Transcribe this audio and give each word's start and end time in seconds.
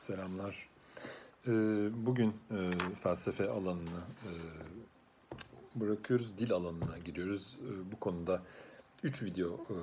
Selamlar. 0.00 0.68
Ee, 1.46 1.50
Bugün 2.06 2.28
e, 2.28 2.70
felsefe 2.94 3.48
alanını 3.48 4.00
e, 4.24 4.30
bırakıyoruz, 5.80 6.38
dil 6.38 6.52
alanına 6.52 6.98
giriyoruz. 7.04 7.56
E, 7.66 7.92
Bu 7.92 8.00
konuda 8.00 8.42
üç 9.02 9.22
video, 9.22 9.54
e, 9.54 9.76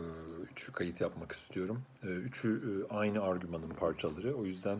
üç 0.52 0.72
kayıt 0.72 1.02
yapmak 1.02 1.32
istiyorum. 1.32 1.82
E, 2.04 2.08
Üçü 2.08 2.62
e, 2.90 2.94
aynı 2.94 3.22
argümanın 3.22 3.70
parçaları. 3.70 4.36
O 4.36 4.46
yüzden 4.46 4.80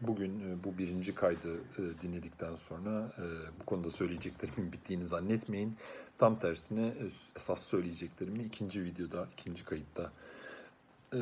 bugün 0.00 0.40
e, 0.40 0.64
bu 0.64 0.78
birinci 0.78 1.14
kaydı 1.14 1.54
e, 1.54 1.82
dinledikten 2.02 2.56
sonra 2.56 3.12
e, 3.18 3.24
bu 3.60 3.64
konuda 3.64 3.90
söyleyeceklerimin 3.90 4.72
bittiğini 4.72 5.06
zannetmeyin. 5.06 5.76
Tam 6.18 6.38
tersine 6.38 6.86
e, 6.86 7.06
esas 7.36 7.62
söyleyeceklerimi 7.62 8.42
ikinci 8.42 8.84
videoda, 8.84 9.28
ikinci 9.38 9.64
kayıtta 9.64 10.12
ee, 11.14 11.18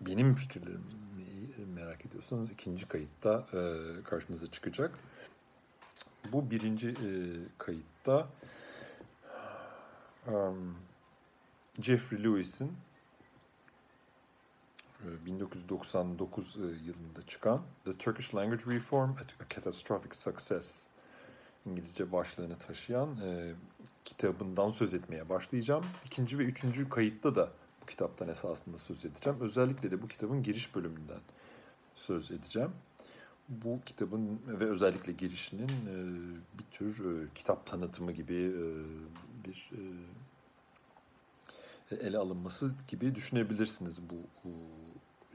benim 0.00 0.34
fikirlerimi 0.34 1.02
merak 1.74 2.06
ediyorsanız 2.06 2.50
ikinci 2.50 2.88
kayıtta 2.88 3.46
e, 3.52 4.02
karşınıza 4.04 4.46
çıkacak. 4.46 4.98
Bu 6.32 6.50
birinci 6.50 6.88
e, 6.88 7.10
kayıtta 7.58 8.28
um, 10.26 10.76
Jeffrey 11.80 12.24
Lewis'in 12.24 12.72
e, 15.04 15.26
1999 15.26 16.56
e, 16.56 16.60
yılında 16.60 17.26
çıkan 17.26 17.62
The 17.84 17.98
Turkish 17.98 18.34
Language 18.34 18.74
Reform, 18.74 19.10
A 19.10 19.54
Catastrophic 19.54 20.14
Success 20.14 20.84
İngilizce 21.66 22.12
başlığını 22.12 22.58
taşıyan 22.58 23.16
e, 23.16 23.52
kitabından 24.04 24.68
söz 24.68 24.94
etmeye 24.94 25.28
başlayacağım. 25.28 25.84
İkinci 26.06 26.38
ve 26.38 26.44
üçüncü 26.44 26.88
kayıtta 26.88 27.36
da 27.36 27.52
bu 27.82 27.86
kitaptan 27.86 28.28
esasında 28.28 28.78
söz 28.78 29.04
edeceğim. 29.04 29.38
Özellikle 29.40 29.90
de 29.90 30.02
bu 30.02 30.08
kitabın 30.08 30.42
giriş 30.42 30.74
bölümünden 30.74 31.20
söz 31.94 32.30
edeceğim. 32.30 32.70
Bu 33.48 33.80
kitabın 33.86 34.40
ve 34.46 34.64
özellikle 34.64 35.12
girişinin 35.12 35.68
e, 35.68 35.94
bir 36.58 36.64
tür 36.70 37.22
e, 37.22 37.28
kitap 37.34 37.66
tanıtımı 37.66 38.12
gibi 38.12 38.34
e, 38.34 38.64
bir 39.44 39.70
ele 42.00 42.18
alınması 42.18 42.74
gibi 42.88 43.14
düşünebilirsiniz 43.14 43.96
bu, 44.10 44.48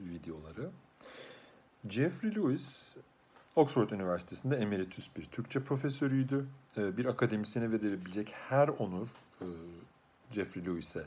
videoları. 0.00 0.70
Jeffrey 1.88 2.34
Lewis 2.34 2.96
Oxford 3.56 3.90
Üniversitesi'nde 3.90 4.56
emeritus 4.56 5.08
bir 5.16 5.24
Türkçe 5.24 5.60
profesörüydü. 5.60 6.46
Bir 6.76 7.04
akademisyene 7.04 7.72
verilebilecek 7.72 8.32
her 8.32 8.68
onur 8.68 9.08
Jeffrey 10.32 10.66
Lewis'e 10.66 11.06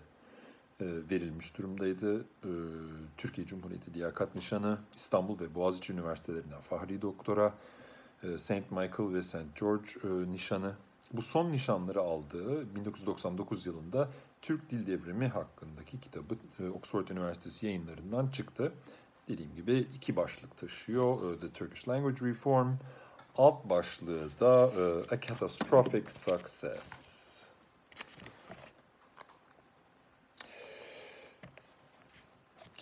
verilmiş 0.86 1.58
durumdaydı. 1.58 2.22
E, 2.22 2.52
Türkiye 3.18 3.48
Cumhuriyeti 3.48 3.94
Liyakat 3.94 4.36
Nişanı, 4.36 4.78
İstanbul 4.96 5.40
ve 5.40 5.56
Boğaziçi 5.56 5.94
Üniversitelerinden 5.94 6.60
Fahri 6.60 7.02
Doktora, 7.02 7.54
e, 8.24 8.38
St. 8.38 8.72
Michael 8.72 9.14
ve 9.14 9.24
St. 9.24 9.60
George 9.60 9.90
e, 10.04 10.32
nişanı. 10.32 10.76
Bu 11.14 11.22
son 11.22 11.52
nişanları 11.52 12.02
aldığı 12.02 12.76
1999 12.76 13.66
yılında 13.66 14.10
Türk 14.42 14.72
Dil 14.72 14.88
Devrimi 14.88 15.28
hakkındaki 15.28 16.00
kitabı 16.00 16.36
e, 16.60 16.70
Oxford 16.70 17.08
Üniversitesi 17.08 17.66
yayınlarından 17.66 18.28
çıktı. 18.28 18.72
Dediğim 19.28 19.56
gibi 19.56 19.88
iki 19.96 20.16
başlık 20.16 20.58
taşıyor. 20.58 21.34
E, 21.34 21.40
The 21.40 21.50
Turkish 21.50 21.88
Language 21.88 22.26
Reform, 22.26 22.74
alt 23.38 23.70
başlığı 23.70 24.30
da 24.40 24.72
e, 24.78 25.16
A 25.16 25.22
Catastrophic 25.22 26.10
Success. 26.10 27.21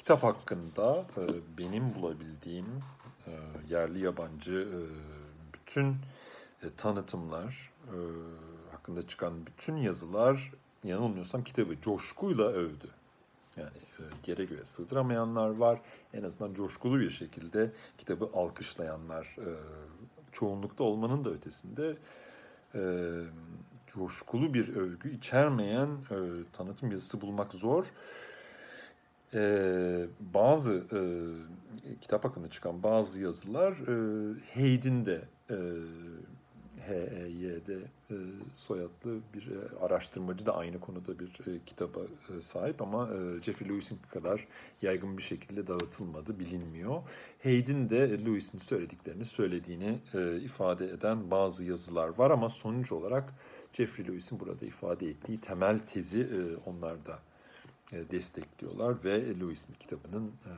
Kitap 0.10 0.24
hakkında 0.24 1.06
e, 1.18 1.22
benim 1.58 1.96
bulabildiğim 1.96 2.66
e, 3.28 3.32
yerli 3.70 4.00
yabancı 4.00 4.54
e, 4.54 4.80
bütün 5.54 5.96
tanıtımlar 6.78 7.72
hakkında 8.72 9.08
çıkan 9.08 9.46
bütün 9.46 9.76
yazılar 9.76 10.52
yanılmıyorsam 10.84 11.44
kitabı 11.44 11.82
coşkuyla 11.82 12.44
övdü. 12.44 12.88
Yani 13.58 13.70
yere 14.28 14.46
göre 14.46 14.66
sığdıramayanlar 14.66 15.50
var. 15.50 15.82
En 16.14 16.24
azından 16.24 16.54
coşkulu 16.54 17.00
bir 17.00 17.10
şekilde 17.10 17.72
kitabı 17.98 18.30
alkışlayanlar 18.34 19.36
çoğunlukta 20.32 20.84
olmanın 20.84 21.26
da 21.26 21.30
ötesinde 21.30 21.98
coşkulu 23.88 24.54
bir 24.54 24.76
övgü 24.76 25.16
içermeyen 25.16 25.90
tanıtım 26.54 26.92
yazısı 26.92 27.22
bulmak 27.22 27.54
zor. 27.54 27.86
Ee, 29.34 30.06
bazı 30.34 30.74
e, 30.74 31.02
kitap 32.02 32.26
hakkında 32.26 32.50
çıkan 32.50 32.84
bazı 32.84 33.22
yazılar 33.22 33.72
e, 33.72 34.34
Hayden'de 34.54 35.22
e, 35.50 35.58
H-E-Y-D 36.88 37.74
e, 37.74 38.16
soyadlı 38.54 39.20
bir 39.34 39.48
e, 39.48 39.86
araştırmacı 39.86 40.46
da 40.46 40.56
aynı 40.58 40.80
konuda 40.80 41.20
bir 41.20 41.28
e, 41.28 41.60
kitaba 41.66 42.00
e, 42.38 42.42
sahip 42.42 42.82
ama 42.82 43.10
e, 43.10 43.42
Jeffrey 43.42 43.70
Lewis'in 43.70 44.00
kadar 44.12 44.48
yaygın 44.82 45.18
bir 45.18 45.24
şekilde 45.24 45.68
dağıtılmadı, 45.68 46.40
bilinmiyor. 46.40 47.02
Hayden 47.44 47.90
de 47.90 48.26
Lewis'in 48.26 48.58
söylediklerini 48.58 49.26
söylediğini 49.26 50.00
e, 50.14 50.38
ifade 50.38 50.90
eden 50.90 51.32
bazı 51.32 51.64
yazılar 51.64 52.18
var 52.18 52.32
ama 52.32 52.50
sonuç 52.50 52.92
olarak 52.92 53.34
Jeffrey 53.74 54.08
Lewis'in 54.08 54.40
burada 54.40 54.66
ifade 54.66 55.10
ettiği 55.10 55.42
temel 55.42 55.80
tezi 55.80 56.20
e, 56.20 56.70
onlarda 56.70 57.14
e, 57.14 57.29
destekliyorlar 57.92 59.04
ve 59.04 59.40
Lewis'in 59.40 59.74
kitabının 59.74 60.28
e, 60.28 60.54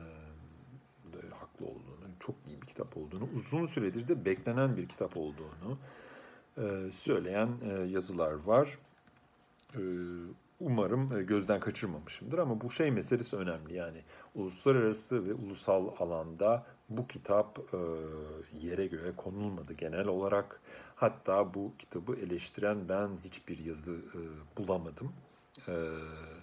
haklı 1.30 1.66
olduğunu, 1.66 2.02
çok 2.20 2.34
iyi 2.46 2.62
bir 2.62 2.66
kitap 2.66 2.96
olduğunu, 2.96 3.28
uzun 3.34 3.66
süredir 3.66 4.08
de 4.08 4.24
beklenen 4.24 4.76
bir 4.76 4.88
kitap 4.88 5.16
olduğunu 5.16 5.78
e, 6.58 6.90
söyleyen 6.92 7.48
e, 7.62 7.72
yazılar 7.72 8.32
var. 8.32 8.78
E, 9.74 9.80
umarım 10.60 11.16
e, 11.16 11.22
gözden 11.22 11.60
kaçırmamışımdır 11.60 12.38
ama 12.38 12.60
bu 12.60 12.70
şey 12.70 12.90
meselesi 12.90 13.36
önemli. 13.36 13.74
Yani 13.74 14.02
uluslararası 14.34 15.28
ve 15.28 15.34
ulusal 15.34 15.88
alanda 15.98 16.66
bu 16.88 17.06
kitap 17.06 17.58
e, 17.74 17.78
yere 18.66 18.86
göre 18.86 19.12
konulmadı 19.16 19.72
genel 19.72 20.06
olarak. 20.06 20.60
Hatta 20.96 21.54
bu 21.54 21.72
kitabı 21.78 22.16
eleştiren 22.16 22.88
ben 22.88 23.08
hiçbir 23.24 23.58
yazı 23.58 23.92
e, 23.92 24.20
bulamadım. 24.58 25.12
E, 25.68 25.72
ee, 25.72 26.41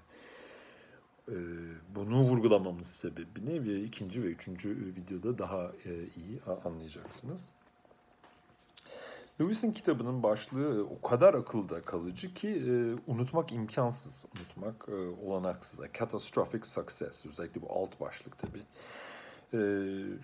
bunu 1.96 2.22
vurgulamamız 2.22 2.88
sebebini 2.88 3.66
ve 3.66 3.82
ikinci 3.82 4.24
ve 4.24 4.28
üçüncü 4.28 4.70
videoda 4.70 5.38
daha 5.38 5.72
e, 5.86 5.92
iyi 5.94 6.42
anlayacaksınız. 6.66 7.50
Lewis'in 9.42 9.72
kitabının 9.72 10.24
başlığı 10.24 10.88
o 10.88 11.08
kadar 11.08 11.34
akılda 11.34 11.82
kalıcı 11.82 12.34
ki 12.34 12.48
e, 12.50 12.72
unutmak 13.12 13.52
imkansız, 13.52 14.26
unutmak 14.36 14.86
e, 14.90 15.26
olanaksız. 15.26 15.82
A 15.82 15.88
catastrophic 16.00 16.66
success, 16.66 17.26
özellikle 17.26 17.62
bu 17.62 17.68
alt 17.74 18.00
başlık 18.00 18.38
tabii. 18.38 18.64
E, 19.54 19.60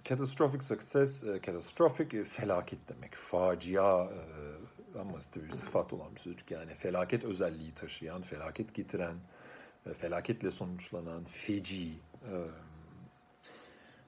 catastrophic 0.05 0.61
success, 0.61 1.23
e, 1.23 1.41
catastrophic 1.45 2.17
e, 2.17 2.23
felaket 2.23 2.79
demek, 2.89 3.15
facia 3.15 4.03
e, 4.03 4.99
ama 4.99 5.19
tabii 5.33 5.47
bir 5.47 5.53
sıfat 5.53 5.93
olan 5.93 6.15
bir 6.15 6.19
sözcük 6.19 6.51
yani 6.51 6.73
felaket 6.73 7.23
özelliği 7.23 7.73
taşıyan, 7.73 8.21
felaket 8.21 8.73
getiren, 8.73 9.15
felaketle 9.93 10.51
sonuçlanan 10.51 11.23
feci 11.23 11.93
e, 12.23 12.35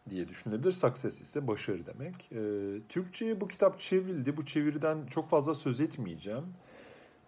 diye 0.10 0.28
düşünülebilir. 0.28 0.72
Success 0.72 1.22
ise 1.22 1.48
başarı 1.48 1.86
demek. 1.86 2.32
E, 2.32 2.42
Türkçe'ye 2.90 3.42
bu 3.42 3.48
kitap 3.48 3.80
çevrildi. 3.80 4.38
Bu 4.38 4.46
çeviriden 4.46 5.06
çok 5.06 5.30
fazla 5.30 5.56
söz 5.56 5.82
etmeyeceğim. 5.82 6.46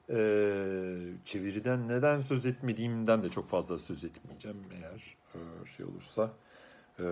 E, 0.10 0.18
çeviriden 1.26 1.88
neden 1.88 2.22
söz 2.22 2.46
etmediğimden 2.46 3.24
de 3.24 3.30
çok 3.30 3.50
fazla 3.50 3.78
söz 3.78 4.04
etmeyeceğim 4.04 4.58
eğer 4.72 5.18
e, 5.36 5.40
şey 5.78 5.86
olursa 5.86 6.34
e, 7.00 7.04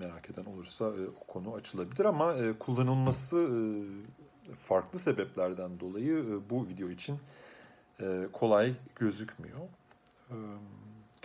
merak 0.00 0.30
eden 0.30 0.44
olursa 0.44 0.84
e, 0.84 1.08
o 1.08 1.26
konu 1.26 1.54
açılabilir 1.54 2.04
ama 2.04 2.34
e, 2.34 2.52
kullanılması 2.58 3.38
e, 3.38 4.54
farklı 4.54 4.98
sebeplerden 4.98 5.80
dolayı 5.80 6.18
e, 6.18 6.50
bu 6.50 6.68
video 6.68 6.88
için 6.88 7.18
e, 8.00 8.26
kolay 8.32 8.74
gözükmüyor. 8.96 9.60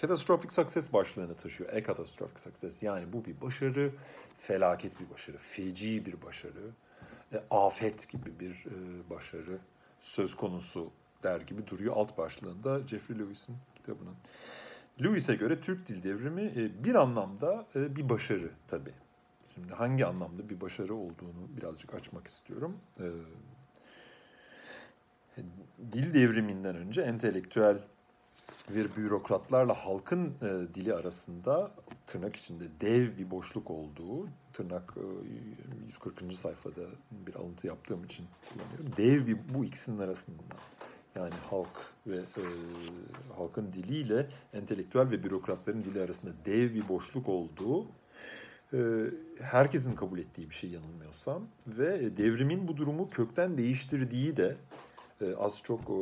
Catastrophic 0.02 0.52
success 0.52 0.94
başlığını 0.94 1.34
taşıyor. 1.34 1.74
A 1.74 1.84
catastrophic 1.84 2.40
success. 2.40 2.84
Yani 2.84 3.14
bu 3.14 3.26
bir 3.26 3.42
başarı, 3.42 3.92
felaket 4.38 5.00
bir 5.00 5.10
başarı, 5.10 5.38
feci 5.38 6.06
bir 6.06 6.22
başarı, 6.22 6.72
e, 7.34 7.44
afet 7.52 8.10
gibi 8.10 8.40
bir 8.40 8.66
e, 8.66 9.10
başarı 9.10 9.58
söz 10.02 10.36
konusu 10.36 10.92
der 11.24 11.42
gibi 11.42 11.68
duruyor 11.68 11.94
alt 11.98 12.18
başlığında 12.18 12.88
Jeffrey 12.88 13.20
Lewis'in 13.20 13.56
kitabının. 13.76 14.16
Lewis'e 15.04 15.36
göre 15.36 15.62
Türk 15.62 15.88
Dil 15.88 16.04
Devrimi 16.04 16.42
e, 16.42 16.84
bir 16.84 16.96
anlamda 16.96 17.66
e, 17.76 17.96
bir 17.96 18.10
başarı 18.10 18.52
tabii. 18.68 18.94
Şimdi 19.54 19.74
hangi 19.74 20.06
anlamda 20.06 20.50
bir 20.50 20.62
başarı 20.62 20.96
olduğunu 20.96 21.58
birazcık 21.58 21.94
açmak 21.94 22.28
istiyorum. 22.28 22.78
E, 23.00 23.08
dil 25.94 26.14
devriminden 26.14 26.76
önce 26.76 27.02
entelektüel 27.02 27.78
bir 28.76 28.96
bürokratlarla 28.96 29.74
halkın 29.74 30.34
e, 30.42 30.76
dili 30.76 30.94
arasında 30.94 31.72
tırnak 32.08 32.36
içinde 32.36 32.64
dev 32.82 33.18
bir 33.18 33.32
boşluk 33.32 33.72
olduğu 33.72 34.28
tırnak 34.54 34.94
e, 34.98 35.86
140. 35.86 36.34
sayfada 36.34 36.82
bir 37.12 37.36
alıntı 37.36 37.68
yaptığım 37.68 38.04
için 38.04 38.26
kullanıyorum. 38.54 38.86
Dev 38.98 39.28
bir 39.28 39.38
bu 39.54 39.66
ikisinin 39.66 40.00
arasında 40.00 40.44
yani 41.16 41.34
halk 41.50 41.94
ve 42.08 42.18
e, 42.18 42.44
halkın 43.38 43.74
diliyle 43.74 44.30
entelektüel 44.54 45.12
ve 45.12 45.24
bürokratların 45.24 45.84
dili 45.84 46.02
arasında 46.02 46.32
dev 46.46 46.74
bir 46.74 46.90
boşluk 46.90 47.30
olduğu 47.30 47.86
e, 48.74 48.80
herkesin 49.42 49.96
kabul 49.96 50.20
ettiği 50.20 50.50
bir 50.50 50.56
şey 50.56 50.70
yanılmıyorsam 50.70 51.48
ve 51.68 52.18
devrimin 52.18 52.68
bu 52.68 52.78
durumu 52.78 53.10
kökten 53.10 53.58
değiştirdiği 53.58 54.38
de 54.38 54.58
az 55.26 55.62
çok 55.64 55.82
e, 55.90 56.00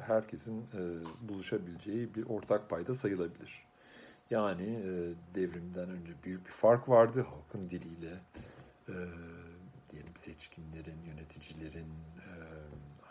herkesin 0.00 0.60
e, 0.60 0.80
buluşabileceği 1.28 2.14
bir 2.14 2.26
ortak 2.28 2.70
payda 2.70 2.94
sayılabilir. 2.94 3.66
Yani 4.30 4.62
e, 4.62 5.14
devrimden 5.34 5.88
önce 5.88 6.12
büyük 6.24 6.46
bir 6.46 6.50
fark 6.50 6.88
vardı 6.88 7.26
halkın 7.30 7.70
diliyle, 7.70 8.20
e, 8.88 8.94
diyelim 9.90 10.16
seçkinlerin, 10.16 11.02
yöneticilerin, 11.06 11.88
e, 12.16 12.30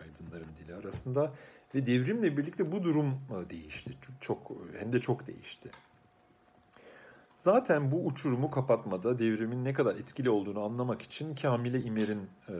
aydınların 0.04 0.56
dili 0.60 0.75
arasında 0.75 1.33
ve 1.75 1.86
devrimle 1.86 2.38
birlikte 2.38 2.72
bu 2.72 2.83
durum 2.83 3.07
e, 3.07 3.50
değişti. 3.50 3.92
Çok 4.22 4.51
hem 4.80 4.94
de 4.94 5.01
çok 5.01 5.27
değişti. 5.27 5.72
Zaten 7.38 7.92
bu 7.92 8.06
uçurumu 8.06 8.51
kapatmada 8.51 9.19
devrimin 9.19 9.66
ne 9.66 9.74
kadar 9.74 9.95
etkili 9.95 10.30
olduğunu 10.30 10.63
anlamak 10.63 11.01
için 11.01 11.36
Kamile 11.36 11.81
İmer'in 11.81 12.30
e, 12.50 12.54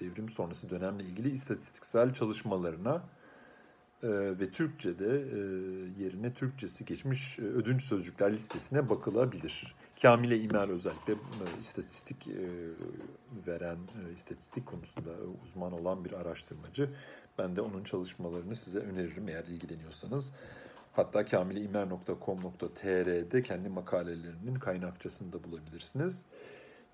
devrim 0.00 0.28
sonrası 0.28 0.70
dönemle 0.70 1.04
ilgili 1.04 1.30
istatistiksel 1.30 2.14
çalışmalarına 2.14 3.02
e, 4.02 4.08
ve 4.10 4.50
Türkçe'de 4.50 5.06
e, 5.06 5.38
yerine 6.02 6.34
Türkçesi 6.34 6.84
geçmiş 6.84 7.38
e, 7.38 7.42
ödünç 7.42 7.82
sözcükler 7.82 8.34
listesine 8.34 8.88
bakılabilir. 8.88 9.74
Kamile 10.02 10.38
İmer 10.38 10.68
özellikle 10.68 11.12
e, 11.12 11.16
istatistik 11.60 12.28
e, 12.28 12.32
veren, 13.46 13.76
e, 13.76 14.12
istatistik 14.12 14.66
konusunda 14.66 15.10
uzman 15.42 15.72
olan 15.72 16.04
bir 16.04 16.12
araştırmacı. 16.12 16.90
Ben 17.38 17.56
de 17.56 17.60
onun 17.60 17.84
çalışmalarını 17.84 18.54
size 18.54 18.78
öneririm 18.78 19.28
eğer 19.28 19.44
ilgileniyorsanız. 19.44 20.32
Hatta 20.92 21.26
kamileimer.com.tr'de 21.26 23.42
kendi 23.42 23.68
makalelerinin 23.68 24.54
kaynakçasını 24.54 25.32
da 25.32 25.44
bulabilirsiniz. 25.44 26.24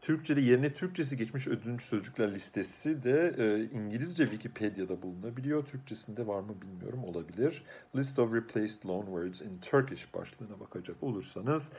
Türkçe'de 0.00 0.41
yerine 0.41 0.75
Türkçesi 0.75 1.17
geçmiş 1.17 1.49
ödünç 1.49 1.82
sözcükler 1.82 2.35
listesi 2.35 3.02
de 3.02 3.35
e, 3.38 3.64
İngilizce 3.79 4.25
Wikipedia'da 4.25 5.02
bulunabiliyor. 5.02 5.67
Türkçesinde 5.67 6.26
var 6.26 6.41
mı 6.41 6.62
bilmiyorum 6.62 7.05
olabilir. 7.05 7.64
List 7.97 8.19
of 8.19 8.35
replaced 8.35 8.87
loan 8.87 9.05
words 9.05 9.41
in 9.41 9.58
Turkish 9.58 10.14
başlığına 10.14 10.61
bakacak 10.61 11.02
olursanız 11.02 11.70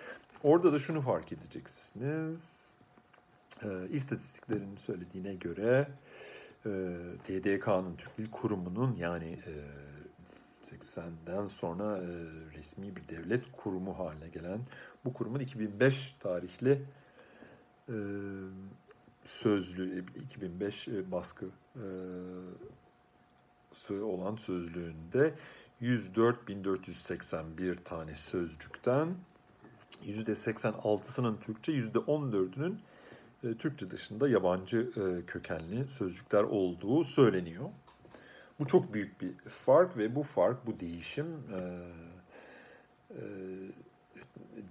orada 0.44 0.74
da 0.74 0.80
şunu 0.80 1.02
fark 1.02 1.32
edeceksiniz. 1.32 2.72
E, 3.64 3.88
istatistiklerin 3.90 4.76
söylediğine 4.76 5.36
göre 5.36 5.88
e, 6.66 6.70
TDK'nın, 7.24 7.96
Türk 7.96 8.18
Dil 8.18 8.32
Kurumu'nun 8.32 8.96
yani 8.96 9.40
e, 9.48 9.54
80'den 10.64 11.44
sonra 11.44 11.98
e, 11.98 12.08
resmi 12.58 12.96
bir 12.96 13.08
devlet 13.08 13.52
kurumu 13.52 14.00
haline 14.00 14.28
gelen 14.28 14.60
bu 15.06 15.14
kurumun 15.14 15.40
2005 15.40 16.16
tarihli 16.20 16.82
e, 17.92 17.98
sözlüğü 19.26 20.06
2005 20.16 20.88
e, 20.88 21.12
baskısı 21.12 21.52
olan 24.06 24.36
sözlüğünde 24.36 25.34
104.481 25.82 27.84
tane 27.84 28.16
sözcükten 28.16 29.16
%86'sının 30.04 31.40
Türkçe, 31.40 31.72
%14'ünün 31.72 32.80
e, 33.44 33.58
Türkçe 33.58 33.92
dışında 33.92 34.30
yabancı 34.30 34.78
e, 34.78 35.26
kökenli 35.26 35.88
sözcükler 35.88 36.44
olduğu 36.44 37.04
söyleniyor. 37.04 37.70
Bu 38.60 38.68
çok 38.68 38.94
büyük 38.94 39.22
bir 39.22 39.34
fark 39.50 39.98
ve 39.98 40.16
bu 40.16 40.24
fark, 40.24 40.68
bu 40.68 40.80
değişim 40.80 41.28
e, 41.54 41.60
e, 43.10 43.22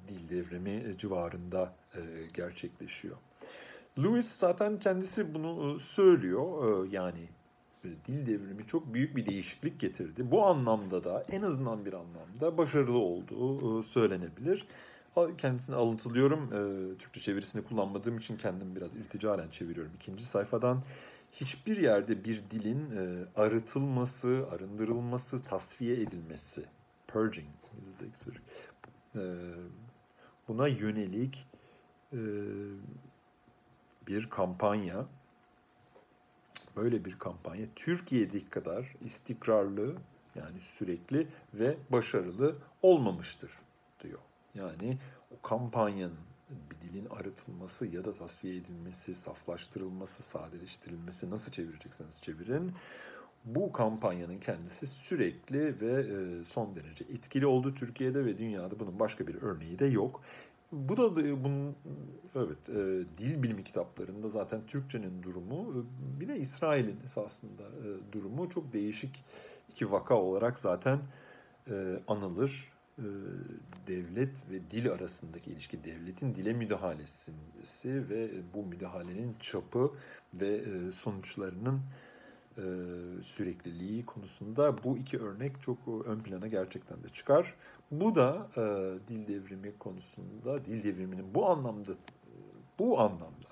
dil 0.08 0.28
devrimi 0.28 0.98
civarında 0.98 1.74
e, 1.94 2.00
gerçekleşiyor. 2.34 3.16
Lewis 3.98 4.26
zaten 4.26 4.78
kendisi 4.78 5.34
bunu 5.34 5.76
e, 5.76 5.78
söylüyor. 5.78 6.84
E, 6.86 6.88
yani 6.96 7.28
e, 7.84 7.88
dil 8.06 8.26
devrimi 8.26 8.66
çok 8.66 8.94
büyük 8.94 9.16
bir 9.16 9.26
değişiklik 9.26 9.80
getirdi. 9.80 10.30
Bu 10.30 10.46
anlamda 10.46 11.04
da 11.04 11.26
en 11.30 11.42
azından 11.42 11.84
bir 11.84 11.92
anlamda 11.92 12.58
başarılı 12.58 12.98
olduğu 12.98 13.80
e, 13.80 13.82
söylenebilir. 13.82 14.66
Kendisini 15.38 15.76
alıntılıyorum. 15.76 16.44
E, 16.44 16.98
Türkçe 16.98 17.20
çevirisini 17.20 17.64
kullanmadığım 17.64 18.18
için 18.18 18.36
kendim 18.36 18.76
biraz 18.76 18.94
irticalen 18.94 19.50
çeviriyorum 19.50 19.92
ikinci 19.96 20.26
sayfadan 20.26 20.82
hiçbir 21.32 21.76
yerde 21.76 22.24
bir 22.24 22.42
dilin 22.50 22.90
e, 22.90 23.24
arıtılması, 23.40 24.46
arındırılması, 24.50 25.44
tasfiye 25.44 26.00
edilmesi, 26.00 26.64
purging 27.08 27.48
e, 28.00 28.04
buna 30.48 30.68
yönelik 30.68 31.46
e, 32.12 32.18
bir 34.06 34.30
kampanya, 34.30 35.06
böyle 36.76 37.04
bir 37.04 37.18
kampanya 37.18 37.66
Türkiye'deki 37.76 38.50
kadar 38.50 38.96
istikrarlı 39.00 39.96
yani 40.34 40.60
sürekli 40.60 41.28
ve 41.54 41.76
başarılı 41.90 42.56
olmamıştır 42.82 43.50
diyor. 44.02 44.18
Yani 44.54 44.98
o 45.30 45.48
kampanyanın 45.48 46.18
bir 46.50 46.88
dilin 46.88 47.06
arıtılması 47.06 47.86
ya 47.86 48.04
da 48.04 48.12
tasfiye 48.12 48.56
edilmesi, 48.56 49.14
saflaştırılması, 49.14 50.22
sadeleştirilmesi 50.22 51.30
nasıl 51.30 51.52
çevirecekseniz 51.52 52.22
çevirin. 52.22 52.72
Bu 53.44 53.72
kampanyanın 53.72 54.38
kendisi 54.38 54.86
sürekli 54.86 55.80
ve 55.80 56.00
e, 56.00 56.44
son 56.46 56.76
derece 56.76 57.04
etkili 57.04 57.46
oldu 57.46 57.74
Türkiye'de 57.74 58.24
ve 58.24 58.38
dünyada 58.38 58.80
bunun 58.80 58.98
başka 59.00 59.26
bir 59.26 59.42
örneği 59.42 59.78
de 59.78 59.86
yok. 59.86 60.22
Bu 60.72 60.96
da 60.96 61.16
bunun 61.16 61.76
evet 62.34 62.68
e, 62.68 62.74
dil 63.18 63.42
bilimi 63.42 63.64
kitaplarında 63.64 64.28
zaten 64.28 64.60
Türkçenin 64.66 65.22
durumu 65.22 65.72
e, 65.72 66.20
bir 66.20 66.28
de 66.28 66.36
İsrail'in 66.36 67.00
esasında 67.04 67.62
durumu 68.12 68.50
çok 68.50 68.72
değişik 68.72 69.24
iki 69.68 69.92
vaka 69.92 70.14
olarak 70.14 70.58
zaten 70.58 71.00
anılır. 72.08 72.72
E, 73.00 73.04
devlet 73.86 74.50
ve 74.50 74.70
dil 74.70 74.92
arasındaki 74.92 75.50
ilişki, 75.50 75.84
devletin 75.84 76.34
dile 76.34 76.52
müdahalesi 76.52 77.32
ve 77.84 78.30
bu 78.54 78.66
müdahalenin 78.66 79.36
çapı 79.40 79.92
ve 80.34 80.56
e, 80.56 80.92
sonuçlarının 80.92 81.76
e, 81.76 82.09
sürekliliği 83.24 84.06
konusunda 84.06 84.84
bu 84.84 84.98
iki 84.98 85.18
örnek 85.18 85.62
çok 85.62 85.78
ön 86.06 86.18
plana 86.18 86.46
gerçekten 86.46 87.04
de 87.04 87.08
çıkar. 87.08 87.54
Bu 87.90 88.14
da 88.14 88.48
dil 89.08 89.28
devrimi 89.28 89.78
konusunda, 89.78 90.64
dil 90.64 90.84
devriminin 90.84 91.34
bu 91.34 91.50
anlamda 91.50 91.92
bu 92.78 93.00
anlamda 93.00 93.50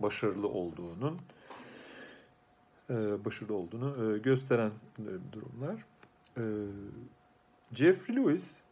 başarılı 0.00 0.48
olduğunun 0.48 1.18
başarılı 3.24 3.54
olduğunu 3.54 4.22
gösteren 4.22 4.72
durumlar. 5.32 5.84
Jeffrey 7.72 8.16
Lewis 8.16 8.62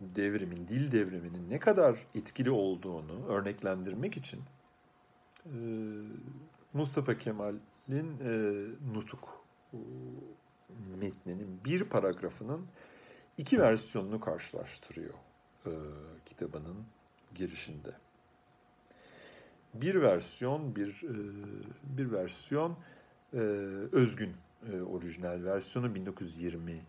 devrimin, 0.00 0.68
dil 0.68 0.92
devriminin 0.92 1.50
ne 1.50 1.58
kadar 1.58 2.06
etkili 2.14 2.50
olduğunu 2.50 3.26
örneklendirmek 3.28 4.16
için 4.16 4.40
e, 5.46 5.52
Mustafa 6.72 7.18
Kemal'in 7.86 8.18
e, 8.20 8.94
Nutuk 8.94 9.44
e, 9.72 9.78
metninin 11.00 11.60
bir 11.64 11.84
paragrafının 11.84 12.66
iki 13.38 13.60
versiyonunu 13.60 14.20
karşılaştırıyor 14.20 15.14
kitabının 16.26 16.76
girişinde. 17.34 17.92
Bir 19.74 20.02
versiyon, 20.02 20.76
bir 20.76 21.02
bir 21.82 22.12
versiyon 22.12 22.76
özgün 23.92 24.32
orijinal 24.90 25.44
versiyonu 25.44 25.94
1920 25.94 26.80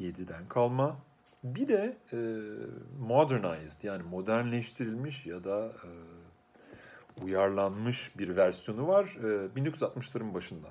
7'den 0.00 0.48
kalma. 0.48 0.96
Bir 1.44 1.68
de 1.68 1.96
e, 2.12 2.18
modernized 2.98 3.82
yani 3.82 4.02
modernleştirilmiş 4.02 5.26
ya 5.26 5.44
da 5.44 5.66
e, 5.66 5.90
uyarlanmış 7.22 8.18
bir 8.18 8.36
versiyonu 8.36 8.88
var 8.88 9.04
e, 9.04 9.60
1960'ların 9.60 10.34
başında. 10.34 10.68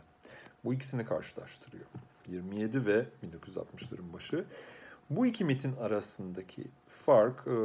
Bu 0.63 0.73
ikisini 0.73 1.05
karşılaştırıyor. 1.05 1.85
27 2.27 2.85
ve 2.85 3.05
1960'ların 3.23 4.13
başı. 4.13 4.45
Bu 5.09 5.25
iki 5.25 5.45
metin 5.45 5.75
arasındaki 5.75 6.63
fark 6.87 7.47
e, 7.47 7.57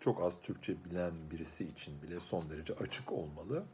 çok 0.00 0.22
az 0.22 0.40
Türkçe 0.42 0.84
bilen 0.84 1.12
birisi 1.30 1.64
için 1.64 2.02
bile 2.02 2.20
son 2.20 2.50
derece 2.50 2.74
açık 2.74 3.12
olmalı. 3.12 3.64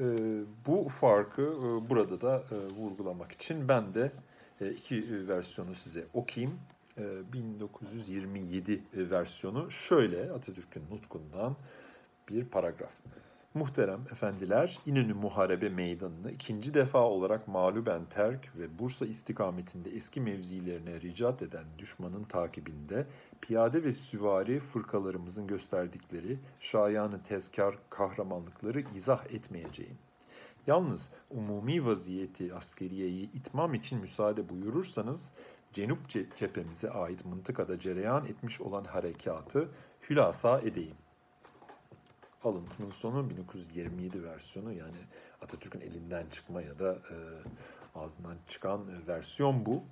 E, 0.00 0.04
bu 0.66 0.88
farkı 0.88 1.42
e, 1.42 1.90
burada 1.90 2.20
da 2.20 2.44
e, 2.50 2.56
vurgulamak 2.74 3.32
için 3.32 3.68
ben 3.68 3.94
de 3.94 4.12
iki 4.60 5.28
versiyonu 5.28 5.74
size 5.74 6.06
okuyayım. 6.14 6.58
E, 7.00 7.32
1927 7.32 8.82
versiyonu 8.94 9.70
şöyle 9.70 10.32
Atatürk'ün 10.32 10.84
nutkundan 10.90 11.56
bir 12.28 12.44
paragraf. 12.44 12.92
Muhterem 13.54 14.00
efendiler, 14.12 14.78
İnönü 14.86 15.14
Muharebe 15.14 15.68
Meydanı'nı 15.68 16.30
ikinci 16.30 16.74
defa 16.74 16.98
olarak 16.98 17.48
mağluben 17.48 18.04
terk 18.04 18.56
ve 18.58 18.78
Bursa 18.78 19.06
istikametinde 19.06 19.90
eski 19.90 20.20
mevzilerine 20.20 21.00
ricat 21.00 21.42
eden 21.42 21.64
düşmanın 21.78 22.24
takibinde 22.24 23.06
piyade 23.40 23.84
ve 23.84 23.92
süvari 23.92 24.60
fırkalarımızın 24.60 25.46
gösterdikleri 25.46 26.38
şayanı 26.60 27.22
tezkar 27.22 27.78
kahramanlıkları 27.90 28.80
izah 28.94 29.26
etmeyeceğim. 29.26 29.98
Yalnız 30.66 31.10
umumi 31.30 31.86
vaziyeti 31.86 32.54
askeriyeyi 32.54 33.32
itmam 33.32 33.74
için 33.74 34.00
müsaade 34.00 34.48
buyurursanız 34.48 35.30
Cenup 35.72 36.08
cephemize 36.36 36.90
ait 36.90 37.24
mıntıkada 37.24 37.78
cereyan 37.78 38.24
etmiş 38.24 38.60
olan 38.60 38.84
harekatı 38.84 39.68
hülasa 40.10 40.60
edeyim 40.60 40.96
alıntının 42.44 42.90
sonu 42.90 43.30
1927 43.30 44.24
versiyonu 44.24 44.72
yani 44.72 44.98
Atatürk'ün 45.42 45.80
elinden 45.80 46.26
çıkma 46.30 46.62
ya 46.62 46.78
da 46.78 46.92
e, 46.92 47.16
ağzından 47.94 48.36
çıkan 48.48 48.84
e, 48.84 49.06
versiyon 49.08 49.66
bu. 49.66 49.82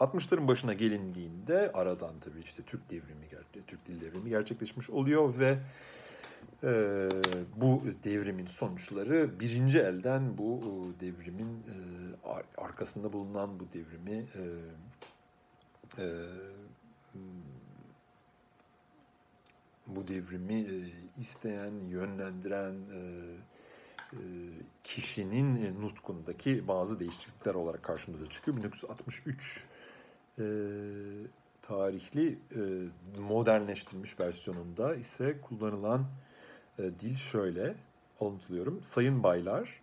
60'ların 0.00 0.48
başına 0.48 0.72
gelindiğinde 0.72 1.72
aradan 1.72 2.20
tabii 2.20 2.40
işte 2.40 2.62
Türk 2.62 2.90
devrimi, 2.90 3.26
Türk 3.66 3.86
dil 3.86 4.00
devrimi 4.00 4.28
gerçekleşmiş 4.28 4.90
oluyor 4.90 5.38
ve 5.38 5.58
e, 6.62 7.08
bu 7.56 7.82
devrimin 8.04 8.46
sonuçları 8.46 9.40
birinci 9.40 9.78
elden 9.78 10.38
bu 10.38 10.60
e, 10.60 11.00
devrimin 11.00 11.48
e, 11.48 11.76
arkasında 12.56 13.12
bulunan 13.12 13.60
bu 13.60 13.72
devrimi 13.72 14.12
e, 14.12 14.42
e, 15.98 16.04
bu 19.86 20.08
devrimi 20.08 20.54
e, 20.54 20.74
isteyen, 21.20 21.72
yönlendiren 21.80 22.74
e, 22.74 23.00
e, 24.12 24.18
kişinin 24.84 25.56
e, 25.56 25.80
nutkundaki 25.80 26.68
bazı 26.68 27.00
değişiklikler 27.00 27.54
olarak 27.54 27.82
karşımıza 27.82 28.26
çıkıyor. 28.26 28.56
1963 28.56 29.64
e, 30.38 30.44
tarihli 31.62 32.38
e, 32.56 32.60
modernleştirilmiş 33.20 34.20
versiyonunda 34.20 34.94
ise 34.94 35.40
kullanılan 35.40 36.06
e, 36.78 36.82
dil 36.82 37.16
şöyle 37.16 37.74
alıntılıyorum. 38.20 38.82
Sayın 38.82 39.22
baylar, 39.22 39.80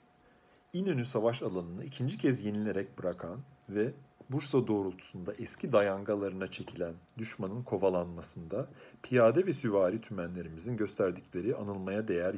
İnönü 0.73 1.05
savaş 1.05 1.41
alanını 1.41 1.83
ikinci 1.83 2.17
kez 2.17 2.43
yenilerek 2.43 2.97
bırakan 2.97 3.39
ve 3.69 3.93
Bursa 4.29 4.67
doğrultusunda 4.67 5.33
eski 5.33 5.71
dayangalarına 5.71 6.47
çekilen 6.51 6.93
düşmanın 7.17 7.63
kovalanmasında 7.63 8.67
piyade 9.03 9.45
ve 9.45 9.53
süvari 9.53 10.01
tümenlerimizin 10.01 10.77
gösterdikleri 10.77 11.55
anılmaya 11.55 12.07
değer 12.07 12.35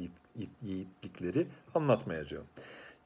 yiğitlikleri 0.62 1.48
anlatmayacağım. 1.74 2.46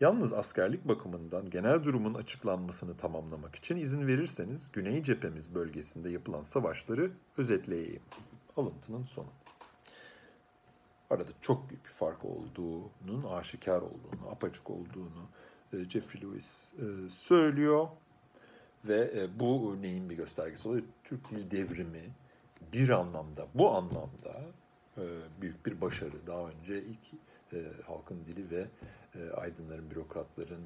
Yalnız 0.00 0.32
askerlik 0.32 0.88
bakımından 0.88 1.50
genel 1.50 1.84
durumun 1.84 2.14
açıklanmasını 2.14 2.96
tamamlamak 2.96 3.56
için 3.56 3.76
izin 3.76 4.06
verirseniz 4.06 4.72
Güney 4.72 5.02
cephemiz 5.02 5.54
bölgesinde 5.54 6.10
yapılan 6.10 6.42
savaşları 6.42 7.12
özetleyeyim. 7.38 8.02
Alıntının 8.56 9.04
sonu. 9.04 9.28
Arada 11.10 11.30
çok 11.40 11.70
büyük 11.70 11.84
bir 11.84 11.90
fark 11.90 12.24
olduğunun 12.24 13.24
aşikar 13.30 13.82
olduğunu, 13.82 14.30
apaçık 14.30 14.70
olduğunu 14.70 15.28
e, 15.72 15.84
Jeffrey 15.88 16.22
Lewis 16.22 16.72
e, 16.74 17.10
söylüyor. 17.10 17.88
Ve 18.84 19.10
e, 19.16 19.40
bu 19.40 19.82
neyin 19.82 20.10
bir 20.10 20.16
göstergesi 20.16 20.68
oluyor? 20.68 20.84
Türk 21.04 21.30
dil 21.30 21.50
devrimi 21.50 22.10
bir 22.72 22.88
anlamda, 22.88 23.46
bu 23.54 23.70
anlamda 23.70 24.42
e, 24.98 25.02
büyük 25.40 25.66
bir 25.66 25.80
başarı. 25.80 26.26
Daha 26.26 26.48
önce 26.48 26.82
ilk 26.82 27.14
e, 27.52 27.58
halkın 27.86 28.24
dili 28.24 28.50
ve 28.50 28.66
aydınların, 29.34 29.90
bürokratların 29.90 30.62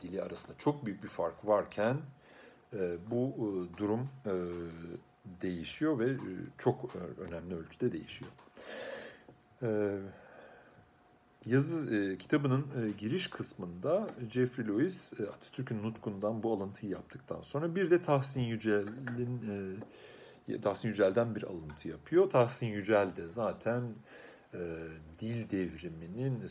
dili 0.00 0.22
arasında 0.22 0.58
çok 0.58 0.86
büyük 0.86 1.02
bir 1.02 1.08
fark 1.08 1.46
varken 1.46 1.96
bu 3.10 3.34
durum 3.76 4.08
değişiyor 5.42 5.98
ve 5.98 6.16
çok 6.58 6.96
önemli 7.18 7.54
ölçüde 7.54 7.92
değişiyor. 7.92 8.30
E, 9.62 9.98
Yazı 11.46 11.96
e, 11.96 12.18
kitabının 12.18 12.66
e, 12.82 12.90
giriş 12.90 13.26
kısmında 13.26 14.10
Jeffrey 14.30 14.68
Lewis 14.68 15.12
e, 15.20 15.22
Atatürk'ün 15.22 15.82
nutkundan 15.82 16.42
bu 16.42 16.52
alıntıyı 16.52 16.92
yaptıktan 16.92 17.42
sonra 17.42 17.74
bir 17.74 17.90
de 17.90 18.02
Tahsin 18.02 18.40
Yücel'in 18.40 19.40
e, 20.48 20.60
Tahsin 20.60 20.88
Yücel'den 20.88 21.34
bir 21.34 21.42
alıntı 21.42 21.88
yapıyor. 21.88 22.30
Tahsin 22.30 22.66
Yücel 22.66 23.16
de 23.16 23.28
zaten 23.28 23.82
e, 24.54 24.58
dil 25.18 25.50
devriminin 25.50 26.40
e, 26.40 26.46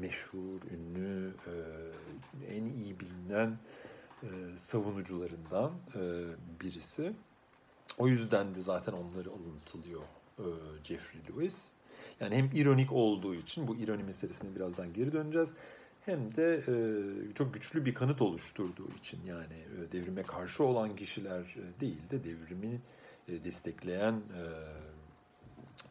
meşhur, 0.00 0.60
ünlü, 0.70 1.34
e, 1.46 2.56
en 2.56 2.64
iyi 2.64 3.00
bilinen 3.00 3.58
e, 4.22 4.28
savunucularından 4.56 5.72
e, 5.94 6.00
birisi. 6.60 7.12
O 7.98 8.08
yüzden 8.08 8.54
de 8.54 8.60
zaten 8.60 8.92
onları 8.92 9.30
alıntılıyor 9.30 10.02
e, 10.38 10.46
Jeffrey 10.84 11.22
Lewis. 11.28 11.64
Yani 12.22 12.36
hem 12.36 12.50
ironik 12.54 12.92
olduğu 12.92 13.34
için 13.34 13.68
bu 13.68 13.76
ironi 13.76 14.02
meselesine 14.02 14.54
birazdan 14.56 14.92
geri 14.92 15.12
döneceğiz. 15.12 15.52
Hem 16.00 16.36
de 16.36 16.62
e, 16.68 17.34
çok 17.34 17.54
güçlü 17.54 17.84
bir 17.84 17.94
kanıt 17.94 18.22
oluşturduğu 18.22 18.88
için 18.98 19.20
yani 19.26 19.54
e, 19.54 19.92
devrime 19.92 20.22
karşı 20.22 20.64
olan 20.64 20.96
kişiler 20.96 21.40
e, 21.40 21.80
değil 21.80 22.10
de 22.10 22.24
devrimi 22.24 22.80
e, 23.28 23.44
destekleyen 23.44 24.12
e, 24.12 24.42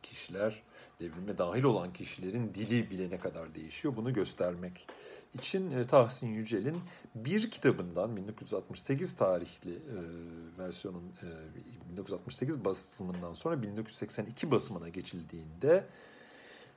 kişiler, 0.03 0.63
devrime 0.99 1.37
dahil 1.37 1.63
olan 1.63 1.93
kişilerin 1.93 2.53
dili 2.55 2.89
bile 2.89 3.09
ne 3.09 3.19
kadar 3.19 3.55
değişiyor 3.55 3.95
bunu 3.95 4.13
göstermek 4.13 4.87
için 5.33 5.71
e, 5.71 5.87
Tahsin 5.87 6.27
Yücel'in 6.27 6.77
bir 7.15 7.51
kitabından 7.51 8.17
1968 8.17 9.15
tarihli 9.15 9.73
e, 9.73 9.97
versiyonun 10.59 11.13
e, 11.23 11.89
1968 11.91 12.65
basımından 12.65 13.33
sonra 13.33 13.61
1982 13.61 14.51
basımına 14.51 14.89
geçildiğinde 14.89 15.85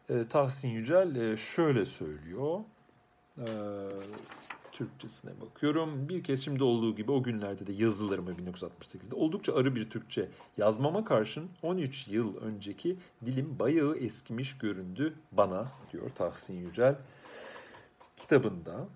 e, 0.08 0.28
Tahsin 0.28 0.68
Yücel 0.68 1.16
e, 1.16 1.36
şöyle 1.36 1.84
söylüyor. 1.84 2.60
E, 3.38 3.46
Türkçesine 4.72 5.30
bakıyorum. 5.40 6.08
Bir 6.08 6.24
kez 6.24 6.44
şimdi 6.44 6.64
olduğu 6.64 6.96
gibi 6.96 7.12
o 7.12 7.22
günlerde 7.22 7.66
de 7.66 7.72
yazılarımı 7.72 8.30
1968'de 8.30 9.14
oldukça 9.14 9.54
arı 9.54 9.74
bir 9.74 9.90
Türkçe 9.90 10.28
yazmama 10.56 11.04
karşın 11.04 11.50
13 11.62 12.08
yıl 12.08 12.36
önceki 12.36 12.96
dilim 13.26 13.58
bayağı 13.58 13.96
eskimiş 13.96 14.58
göründü 14.58 15.14
bana 15.32 15.72
diyor 15.92 16.10
Tahsin 16.10 16.54
Yücel 16.54 16.96
kitabında. 18.16 18.88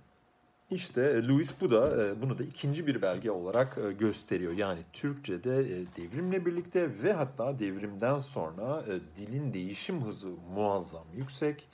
İşte 0.71 1.03
e, 1.03 1.29
Louis 1.29 1.55
bu 1.61 1.71
da 1.71 2.07
e, 2.07 2.23
bunu 2.23 2.39
da 2.39 2.43
ikinci 2.43 2.87
bir 2.87 3.03
belge 3.03 3.31
olarak 3.31 3.79
e, 3.79 3.93
gösteriyor. 3.93 4.53
Yani 4.53 4.81
Türkçe'de 4.93 5.67
devrimle 5.97 6.47
birlikte 6.47 7.03
ve 7.03 7.13
hatta 7.13 7.59
devrimden 7.59 8.19
sonra 8.19 8.85
dilin 9.17 9.55
değişim 9.55 10.05
hızı 10.05 10.29
muazzam 10.55 11.07
yüksek 11.15 11.69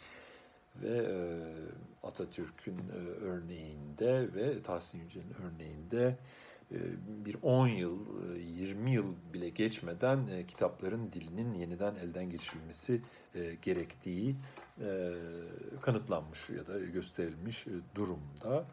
ve 0.83 1.07
Atatürk'ün 2.03 2.79
örneğinde 3.21 4.35
ve 4.35 4.63
Tahsin 4.63 5.01
Yücel'in 5.01 5.35
örneğinde 5.45 6.17
bir 7.25 7.37
10 7.43 7.69
yıl, 7.69 7.99
20 8.57 8.91
yıl 8.91 9.15
bile 9.33 9.49
geçmeden 9.49 10.47
kitapların 10.49 11.13
dilinin 11.13 11.55
yeniden 11.55 11.95
elden 11.95 12.31
geçirilmesi 12.31 13.01
gerektiği 13.63 14.37
kanıtlanmış 15.81 16.51
ya 16.51 16.67
da 16.67 16.79
gösterilmiş 16.79 17.67
durumda. 17.95 18.67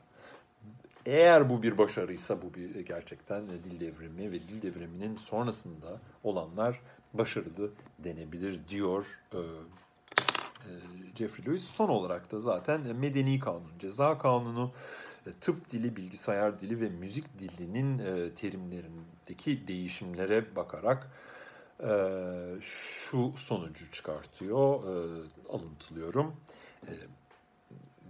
Eğer 1.06 1.50
bu 1.50 1.64
bir 1.64 1.78
başarıysa 1.78 2.42
bu 2.42 2.54
bir 2.54 2.80
gerçekten 2.80 3.50
dil 3.50 3.80
devrimi 3.80 4.32
ve 4.32 4.40
dil 4.40 4.62
devriminin 4.62 5.18
sonrasında 5.18 6.02
olanlar 6.24 6.82
başarılı 7.14 7.72
denebilir 8.00 8.60
diyor 8.70 9.06
e, 9.34 9.38
e, 9.38 10.72
Jeffrey 11.16 11.46
Lewis. 11.46 11.64
Son 11.64 11.90
olarak 11.90 12.32
da 12.32 12.40
zaten 12.40 12.82
medeni 12.82 13.40
kanun, 13.40 13.80
ceza 13.80 14.18
kanunu, 14.18 14.72
e, 15.28 15.30
tıp 15.42 15.72
dili, 15.72 15.96
bilgisayar 15.96 16.62
dili 16.62 16.82
ve 16.82 16.90
müzik 16.90 17.40
dilinin 17.40 17.98
terimlerindeki 18.36 19.68
değişimlere 19.68 20.56
bakarak 20.56 21.12
şu 22.62 23.34
sonucu 23.36 23.92
çıkartıyor, 23.92 24.84
alıntılıyorum. 25.50 26.36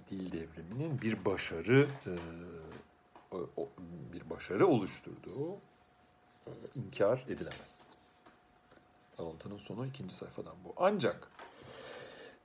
Dil 0.10 0.32
devriminin 0.32 1.02
bir 1.02 1.26
başarı 1.26 1.88
bir 4.14 4.30
başarı 4.30 4.68
oluşturduğu 4.68 5.54
e, 6.48 6.52
inkar 6.76 7.26
edilemez. 7.28 7.82
Alıntının 9.18 9.58
sonu 9.58 9.86
ikinci 9.86 10.16
sayfadan 10.16 10.56
bu. 10.66 10.74
Ancak 10.78 11.32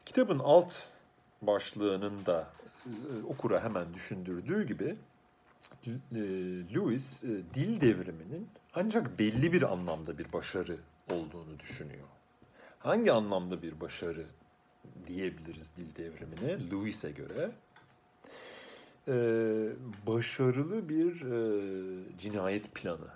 kitabın 0.07 0.39
alt 0.39 0.87
başlığının 1.43 2.27
da 2.27 2.51
e, 2.87 2.91
okura 3.29 3.65
hemen 3.65 3.95
düşündürdüğü 3.95 4.67
gibi 4.67 4.97
e, 5.87 6.21
Lewis 6.75 7.25
e, 7.25 7.29
dil 7.55 7.81
devriminin 7.81 8.49
ancak 8.75 9.19
belli 9.19 9.53
bir 9.53 9.63
anlamda 9.63 10.19
bir 10.19 10.33
başarı 10.33 10.79
olduğunu 11.11 11.59
düşünüyor. 11.59 12.07
Hangi 12.79 13.13
anlamda 13.13 13.63
bir 13.63 13.81
başarı 13.81 14.27
diyebiliriz 15.07 15.73
dil 15.77 15.97
devrimine 15.97 16.71
Lewis'e 16.71 17.11
göre? 17.11 17.51
Ee, 19.09 19.69
başarılı 20.07 20.89
bir 20.89 21.23
e, 21.23 22.19
cinayet 22.19 22.75
planı 22.75 23.09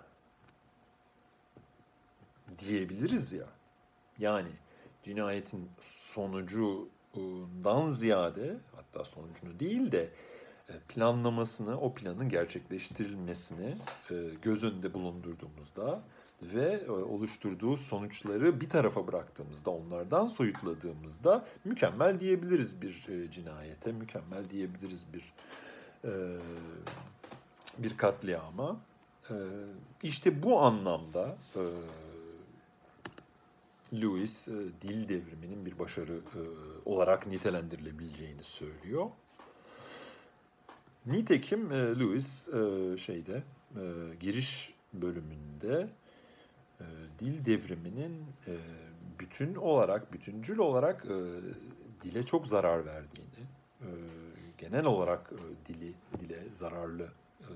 diyebiliriz 2.58 3.32
ya. 3.32 3.46
Yani 4.18 4.48
cinayetin 5.04 5.68
sonucundan 5.80 7.92
ziyade 7.92 8.56
hatta 8.76 9.04
sonucunu 9.04 9.60
değil 9.60 9.92
de 9.92 10.10
e, 10.68 10.72
planlamasını, 10.88 11.80
o 11.80 11.94
planın 11.94 12.28
gerçekleştirilmesini 12.28 13.76
e, 14.10 14.14
göz 14.42 14.64
önünde 14.64 14.94
bulundurduğumuzda 14.94 16.02
ve 16.42 16.82
e, 16.86 16.90
oluşturduğu 16.90 17.76
sonuçları 17.76 18.60
bir 18.60 18.68
tarafa 18.68 19.06
bıraktığımızda, 19.06 19.70
onlardan 19.70 20.26
soyutladığımızda 20.26 21.46
mükemmel 21.64 22.20
diyebiliriz 22.20 22.82
bir 22.82 23.06
cinayete, 23.30 23.92
mükemmel 23.92 24.50
diyebiliriz 24.50 25.04
bir 25.12 25.32
bir 27.78 27.96
katliama. 27.96 28.80
İşte 30.02 30.42
bu 30.42 30.60
anlamda 30.60 31.36
Lewis 33.92 34.46
dil 34.82 35.08
devriminin 35.08 35.66
bir 35.66 35.78
başarı 35.78 36.20
olarak 36.84 37.26
nitelendirilebileceğini 37.26 38.42
söylüyor. 38.42 39.10
Nitekim 41.06 41.72
e, 41.72 41.76
Lewis 41.76 42.48
e, 42.48 42.96
şeyde 42.96 43.42
e, 43.76 43.82
giriş 44.20 44.74
bölümünde 44.92 45.88
e, 46.80 46.84
dil 47.18 47.44
devriminin 47.44 48.24
e, 48.46 48.56
bütün 49.18 49.54
olarak, 49.54 50.12
bütüncül 50.12 50.58
olarak 50.58 51.04
e, 51.04 51.18
dile 52.02 52.22
çok 52.22 52.46
zarar 52.46 52.86
verdiğini, 52.86 53.40
e, 53.80 53.88
genel 54.60 54.84
olarak 54.84 55.32
e, 55.32 55.68
dili 55.68 55.94
dile 56.20 56.48
zararlı 56.48 57.08
e, 57.40 57.52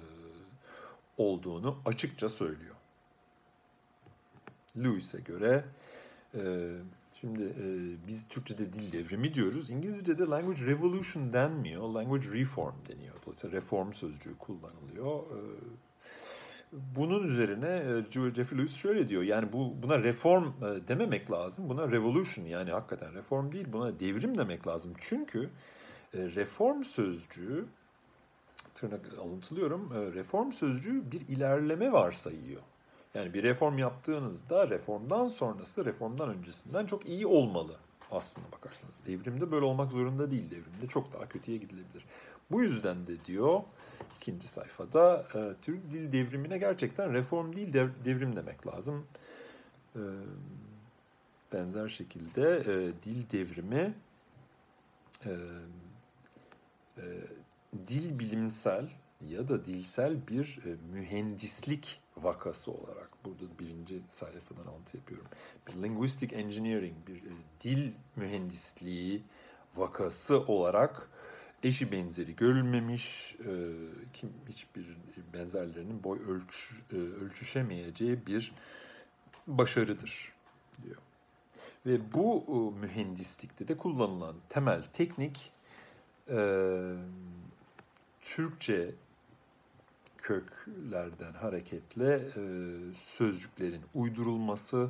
olduğunu 1.19 1.79
açıkça 1.85 2.29
söylüyor. 2.29 2.75
Lewis'e 4.77 5.21
göre 5.21 5.65
e, 6.35 6.71
Şimdi 7.25 7.43
e, 7.43 7.67
biz 8.09 8.29
Türkçe'de 8.29 8.73
dil 8.73 8.93
devrimi 8.93 9.35
diyoruz. 9.35 9.71
İngilizce'de 9.71 10.23
language 10.23 10.67
revolution 10.67 11.33
denmiyor. 11.33 11.89
Language 11.89 12.29
reform 12.33 12.75
deniyor. 12.89 13.15
Dolayısıyla 13.27 13.57
reform 13.57 13.93
sözcüğü 13.93 14.39
kullanılıyor. 14.39 15.21
E, 15.21 15.41
bunun 16.97 17.23
üzerine 17.23 17.67
e, 17.67 18.13
Jeffrey 18.35 18.59
Lewis 18.59 18.77
şöyle 18.77 19.09
diyor. 19.09 19.23
Yani 19.23 19.53
bu 19.53 19.75
buna 19.83 19.99
reform 19.99 20.45
e, 20.45 20.89
dememek 20.89 21.31
lazım. 21.31 21.69
Buna 21.69 21.91
revolution 21.91 22.45
yani 22.45 22.71
hakikaten 22.71 23.15
reform 23.15 23.53
değil. 23.53 23.67
Buna 23.73 24.01
devrim 24.01 24.39
demek 24.39 24.67
lazım. 24.67 24.93
Çünkü 25.01 25.51
reform 26.15 26.85
sözcüğü 26.85 27.67
tırnak 28.75 29.19
alıntılıyorum. 29.19 29.93
E, 29.93 30.13
reform 30.13 30.53
sözcüğü 30.53 31.13
bir 31.13 31.21
ilerleme 31.21 31.93
varsayıyor. 31.93 32.63
Yani 33.15 33.35
bir 33.35 33.43
reform 33.43 33.79
yaptığınızda 33.79 34.71
reformdan 34.71 35.29
sonrası 35.29 35.85
reformdan 35.85 36.29
öncesinden 36.29 36.87
çok 36.87 37.09
iyi 37.09 37.27
olmalı 37.27 37.77
aslında 38.11 38.53
bakarsanız. 38.53 38.95
Devrimde 39.07 39.51
böyle 39.51 39.65
olmak 39.65 39.93
zorunda 39.93 40.31
değil. 40.31 40.51
Devrimde 40.51 40.87
çok 40.89 41.13
daha 41.13 41.29
kötüye 41.29 41.57
gidilebilir. 41.57 42.05
Bu 42.51 42.63
yüzden 42.63 43.07
de 43.07 43.25
diyor 43.25 43.61
ikinci 44.17 44.49
sayfada 44.49 45.27
e, 45.35 45.55
Türk 45.63 45.93
dil 45.93 46.13
devrimine 46.13 46.59
gerçekten 46.59 47.13
reform 47.13 47.57
değil 47.57 47.73
dev, 47.73 47.89
devrim 48.05 48.37
demek 48.37 48.67
lazım. 48.67 49.07
E, 49.97 50.03
benzer 51.53 51.89
şekilde 51.89 52.57
e, 52.57 52.93
dil 53.05 53.31
devrimi 53.31 53.95
e, 56.97 57.05
dil 57.89 58.19
bilimsel 58.19 58.89
ya 59.29 59.49
da 59.49 59.67
dilsel 59.67 60.29
bir 60.29 60.59
e, 60.67 60.77
mühendislik 60.93 62.01
vakası 62.17 62.73
olarak 62.73 63.11
burada 63.25 63.59
birinci 63.61 64.01
sayfadan 64.11 64.67
alıntı 64.67 64.97
yapıyorum. 64.97 65.27
Bir 65.69 65.83
linguistic 65.83 66.37
engineering, 66.37 66.95
bir 67.09 67.17
e, 67.17 67.35
dil 67.61 67.93
mühendisliği 68.17 69.23
vakası 69.77 70.41
olarak 70.41 71.09
eşi 71.63 71.93
benzeri 71.93 72.37
görülmemiş, 72.37 73.37
e, 73.41 73.53
kim 74.13 74.33
hiçbir 74.49 74.87
benzerlerinin 75.35 76.05
boy 76.05 76.19
ölç, 76.19 76.71
e, 76.93 76.97
ölçüşemeyeceği 76.97 78.27
bir 78.27 78.55
başarıdır 79.47 80.33
diyor. 80.83 80.97
Ve 81.87 82.13
bu 82.13 82.45
e, 82.49 82.81
mühendislikte 82.81 83.69
de 83.69 83.77
kullanılan 83.77 84.37
temel 84.49 84.83
teknik 84.93 85.53
e, 86.31 86.39
Türkçe 88.23 88.91
köklerden 90.19 91.33
hareketle 91.33 92.15
e, 92.15 92.43
sözcüklerin 92.99 93.83
uydurulması, 93.95 94.89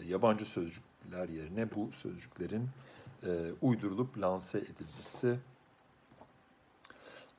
e, 0.00 0.04
yabancı 0.04 0.44
sözcükler 0.44 1.28
yerine 1.28 1.74
bu 1.74 1.92
sözcüklerin 1.92 2.68
e, 3.22 3.28
uydurulup 3.62 4.18
lanse 4.18 4.58
edilmesi. 4.58 5.38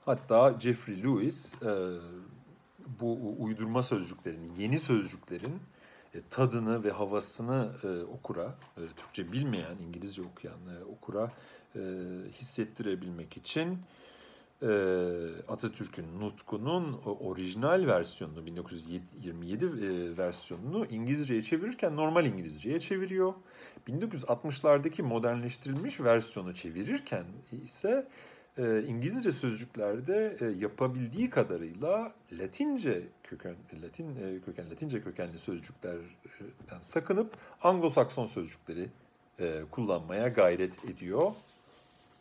Hatta 0.05 0.59
Jeffrey 0.59 1.03
Lewis 1.03 1.63
e, 1.63 1.99
bu 2.99 3.35
uydurma 3.39 3.83
sözcüklerin, 3.83 4.53
yeni 4.57 4.79
sözcüklerin 4.79 5.59
e, 6.15 6.21
tadını 6.29 6.83
ve 6.83 6.91
havasını 6.91 7.71
e, 7.83 8.03
okura, 8.03 8.55
e, 8.77 8.81
Türkçe 8.97 9.31
bilmeyen, 9.31 9.77
İngilizce 9.87 10.21
okuyan 10.21 10.59
e, 10.79 10.83
okura 10.83 11.31
e, 11.75 11.79
hissettirebilmek 12.31 13.37
için 13.37 13.79
ee, 14.63 14.67
Atatürk'ün 15.47 16.19
nutkunun 16.19 16.93
orijinal 17.03 17.87
versiyonunu 17.87 18.45
1927 18.45 19.65
e, 19.65 20.17
versiyonunu 20.17 20.85
İngilizceye 20.85 21.43
çevirirken 21.43 21.95
normal 21.95 22.25
İngilizceye 22.25 22.79
çeviriyor. 22.79 23.33
1960'lardaki 23.87 25.01
modernleştirilmiş 25.01 26.01
versiyonu 26.01 26.53
çevirirken 26.55 27.23
ise 27.63 28.07
e, 28.57 28.83
İngilizce 28.87 29.31
sözcüklerde 29.31 30.37
e, 30.41 30.45
yapabildiği 30.45 31.29
kadarıyla 31.29 32.13
Latince 32.31 33.03
köken 33.23 33.55
Latin 33.83 34.41
köken 34.45 34.69
Latince 34.71 35.01
kökenli 35.01 35.39
sözcüklerden 35.39 36.81
sakınıp 36.81 37.37
Anglo-Sakson 37.61 38.25
sözcükleri 38.25 38.89
kullanmaya 39.71 40.27
gayret 40.27 40.85
ediyor. 40.85 41.31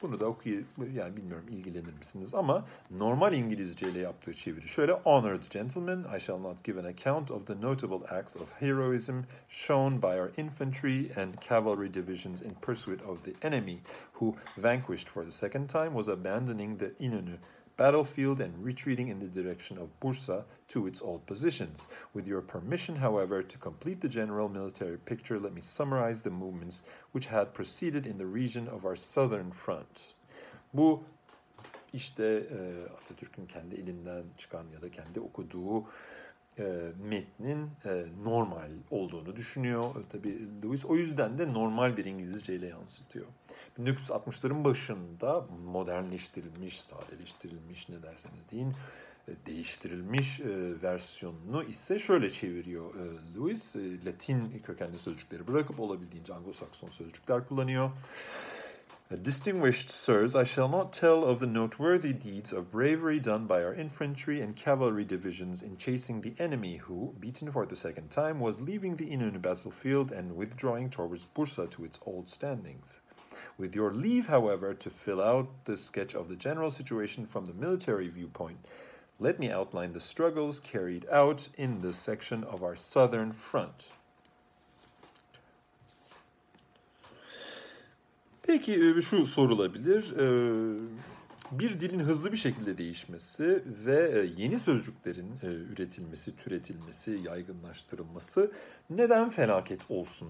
Bunu 0.02 0.20
da 0.20 0.26
okuyup 0.26 0.66
yani 0.94 1.16
bilmiyorum 1.16 1.46
ilgilenir 1.50 1.92
misiniz 1.98 2.34
ama 2.34 2.64
normal 2.90 3.32
İngilizce 3.32 3.90
ile 3.90 3.98
yaptığı 3.98 4.34
çeviri. 4.34 4.68
Şöyle 4.68 4.92
Honored 4.92 5.42
gentlemen, 5.50 6.04
I 6.16 6.20
shall 6.20 6.38
not 6.38 6.64
give 6.64 6.80
an 6.80 6.84
account 6.84 7.30
of 7.30 7.46
the 7.46 7.60
notable 7.60 8.06
acts 8.08 8.36
of 8.36 8.52
heroism 8.60 9.20
shown 9.48 10.02
by 10.02 10.06
our 10.06 10.30
infantry 10.36 11.10
and 11.16 11.34
cavalry 11.48 11.94
divisions 11.94 12.42
in 12.42 12.54
pursuit 12.62 13.02
of 13.02 13.24
the 13.24 13.48
enemy 13.48 13.78
who, 14.12 14.34
vanquished 14.58 15.08
for 15.08 15.24
the 15.24 15.32
second 15.32 15.70
time, 15.70 15.90
was 15.94 16.08
abandoning 16.08 16.78
the 16.78 16.90
Inonu 17.00 17.38
battlefield 17.78 18.40
and 18.40 18.52
retreating 18.62 19.08
in 19.08 19.20
the 19.20 19.42
direction 19.42 19.78
of 19.78 19.88
Bursa 20.00 20.44
to 20.68 20.86
its 20.86 21.00
old 21.00 21.24
positions. 21.26 21.86
With 22.12 22.26
your 22.26 22.42
permission, 22.42 22.96
however, 22.96 23.42
to 23.42 23.58
complete 23.58 24.00
the 24.00 24.08
general 24.08 24.48
military 24.48 24.98
picture, 24.98 25.38
let 25.40 25.54
me 25.54 25.62
summarize 25.62 26.20
the 26.20 26.30
movements 26.30 26.82
which 27.12 27.28
had 27.28 27.54
proceeded 27.54 28.06
in 28.06 28.18
the 28.18 28.26
region 28.26 28.68
of 28.68 28.84
our 28.84 28.96
southern 28.96 29.50
front. 29.52 30.14
Bu 30.74 31.02
işte 31.92 32.42
Atatürk'ün 33.02 33.46
kendi 33.46 33.74
elinden 33.74 34.24
çıkan 34.38 34.64
ya 34.74 34.82
da 34.82 34.90
kendi 34.90 35.20
okuduğu 35.20 35.84
e, 36.58 36.92
metnin 37.08 37.70
e, 37.84 38.04
normal 38.24 38.70
olduğunu 38.90 39.36
düşünüyor. 39.36 39.84
E, 39.84 40.08
tabii 40.12 40.38
Lewis 40.62 40.84
o 40.84 40.96
yüzden 40.96 41.38
de 41.38 41.52
normal 41.52 41.96
bir 41.96 42.04
İngilizce 42.04 42.54
ile 42.54 42.66
yansıtıyor. 42.66 43.26
1960'ların 43.78 44.64
başında 44.64 45.46
modernleştirilmiş, 45.66 46.80
sadeleştirilmiş 46.80 47.88
ne 47.88 48.02
derseniz 48.02 48.50
deyin, 48.52 48.74
değiştirilmiş 49.46 50.40
versiyonunu 50.82 51.64
ise 51.64 51.98
şöyle 51.98 52.32
çeviriyor 52.32 52.94
e, 52.94 53.34
Lewis. 53.34 53.76
Latin 53.76 54.62
kökenli 54.62 54.98
sözcükleri 54.98 55.46
bırakıp 55.46 55.80
olabildiğince 55.80 56.32
Anglo-Sakson 56.32 56.90
sözcükler 56.90 57.48
kullanıyor. 57.48 57.90
Distinguished 59.22 59.88
sirs, 59.88 60.34
I 60.34 60.44
shall 60.44 60.68
not 60.68 60.92
tell 60.92 61.24
of 61.24 61.40
the 61.40 61.46
noteworthy 61.46 62.12
deeds 62.12 62.52
of 62.52 62.70
bravery 62.70 63.18
done 63.18 63.46
by 63.46 63.64
our 63.64 63.72
infantry 63.72 64.42
and 64.42 64.54
cavalry 64.54 65.02
divisions 65.02 65.62
in 65.62 65.78
chasing 65.78 66.20
the 66.20 66.34
enemy 66.38 66.76
who, 66.76 67.14
beaten 67.18 67.50
for 67.50 67.64
the 67.64 67.74
second 67.74 68.10
time, 68.10 68.38
was 68.38 68.60
leaving 68.60 68.96
the 68.96 69.10
Innu 69.10 69.40
battlefield 69.40 70.12
and 70.12 70.36
withdrawing 70.36 70.90
towards 70.90 71.24
Bursa 71.34 71.70
to 71.70 71.86
its 71.86 71.98
old 72.04 72.28
standings. 72.28 73.00
With 73.56 73.74
your 73.74 73.94
leave, 73.94 74.26
however, 74.26 74.74
to 74.74 74.90
fill 74.90 75.22
out 75.22 75.64
the 75.64 75.78
sketch 75.78 76.14
of 76.14 76.28
the 76.28 76.36
general 76.36 76.70
situation 76.70 77.24
from 77.24 77.46
the 77.46 77.54
military 77.54 78.08
viewpoint, 78.08 78.58
Let 79.18 79.38
me 79.38 79.50
outline 79.50 79.94
the 79.94 80.00
struggles 80.00 80.60
carried 80.60 81.08
out 81.08 81.48
in 81.56 81.80
the 81.80 81.94
section 81.94 82.44
of 82.44 82.62
our 82.62 82.76
southern 82.76 83.32
front. 83.32 83.88
Peki 88.48 88.74
e, 88.74 89.02
şu 89.02 89.26
sorulabilir. 89.26 90.12
E, 90.12 90.26
Bir 91.52 91.80
dilin 91.80 92.00
hızlı 92.00 92.32
bir 92.32 92.36
şekilde 92.36 92.78
değişmesi 92.78 93.62
ve 93.66 94.20
e, 94.20 94.42
yeni 94.42 94.58
sözcüklerin 94.58 95.32
üretilmesi, 95.42 96.36
türetilmesi, 96.36 97.20
yaygınlaştırılması 97.24 98.52
neden 98.90 99.28
felaket 99.28 99.80
olsun 99.90 100.28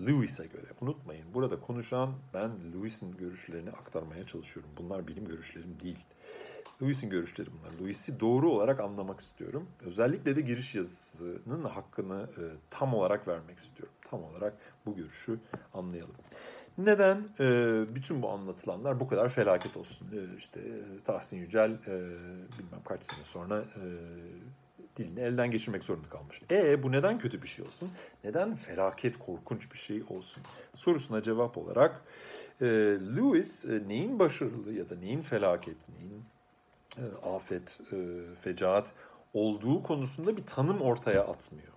Lewis'e 0.00 0.46
göre? 0.46 0.66
Unutmayın 0.80 1.34
burada 1.34 1.60
konuşan 1.60 2.12
ben 2.34 2.50
Lewis'in 2.74 3.16
görüşlerini 3.16 3.70
aktarmaya 3.70 4.26
çalışıyorum. 4.26 4.70
Bunlar 4.76 5.08
benim 5.08 5.24
görüşlerim 5.24 5.76
değil. 5.82 5.98
Lewis'in 6.82 7.10
görüşleri 7.10 7.48
bunlar. 7.52 7.80
Lewis'i 7.80 8.20
doğru 8.20 8.50
olarak 8.50 8.80
anlamak 8.80 9.20
istiyorum. 9.20 9.68
Özellikle 9.80 10.36
de 10.36 10.40
giriş 10.40 10.74
yazısının 10.74 11.64
hakkını 11.64 12.26
tam 12.70 12.94
olarak 12.94 13.28
vermek 13.28 13.58
istiyorum. 13.58 13.94
Tam 14.10 14.24
olarak 14.24 14.54
bu 14.86 14.96
görüşü 14.96 15.38
anlayalım. 15.74 16.14
Neden 16.78 17.28
e, 17.40 17.44
bütün 17.94 18.22
bu 18.22 18.30
anlatılanlar 18.30 19.00
bu 19.00 19.08
kadar 19.08 19.28
felaket 19.28 19.76
olsun? 19.76 20.08
E, 20.12 20.36
işte 20.38 20.60
Tahsin 21.04 21.36
Yücel 21.36 21.70
e, 21.70 21.94
bilmem 22.58 22.82
kaç 22.84 23.04
sene 23.04 23.24
sonra 23.24 23.58
e, 23.60 23.82
dilini 24.96 25.20
elden 25.20 25.50
geçirmek 25.50 25.84
zorunda 25.84 26.08
kalmış. 26.08 26.42
E 26.50 26.82
bu 26.82 26.92
neden 26.92 27.18
kötü 27.18 27.42
bir 27.42 27.48
şey 27.48 27.64
olsun? 27.64 27.90
Neden 28.24 28.54
felaket, 28.54 29.18
korkunç 29.18 29.72
bir 29.72 29.78
şey 29.78 30.02
olsun? 30.08 30.42
Sorusuna 30.74 31.22
cevap 31.22 31.58
olarak 31.58 32.02
e, 32.60 32.66
Lewis 33.16 33.64
e, 33.64 33.88
neyin 33.88 34.18
başarılı 34.18 34.72
ya 34.72 34.90
da 34.90 34.96
neyin 34.96 35.20
felaket, 35.20 35.76
neyin 35.98 36.24
e, 36.98 37.04
afet, 37.28 37.80
e, 37.92 37.96
fecaat 38.42 38.92
olduğu 39.34 39.82
konusunda 39.82 40.36
bir 40.36 40.46
tanım 40.46 40.80
ortaya 40.80 41.22
atmıyor. 41.22 41.72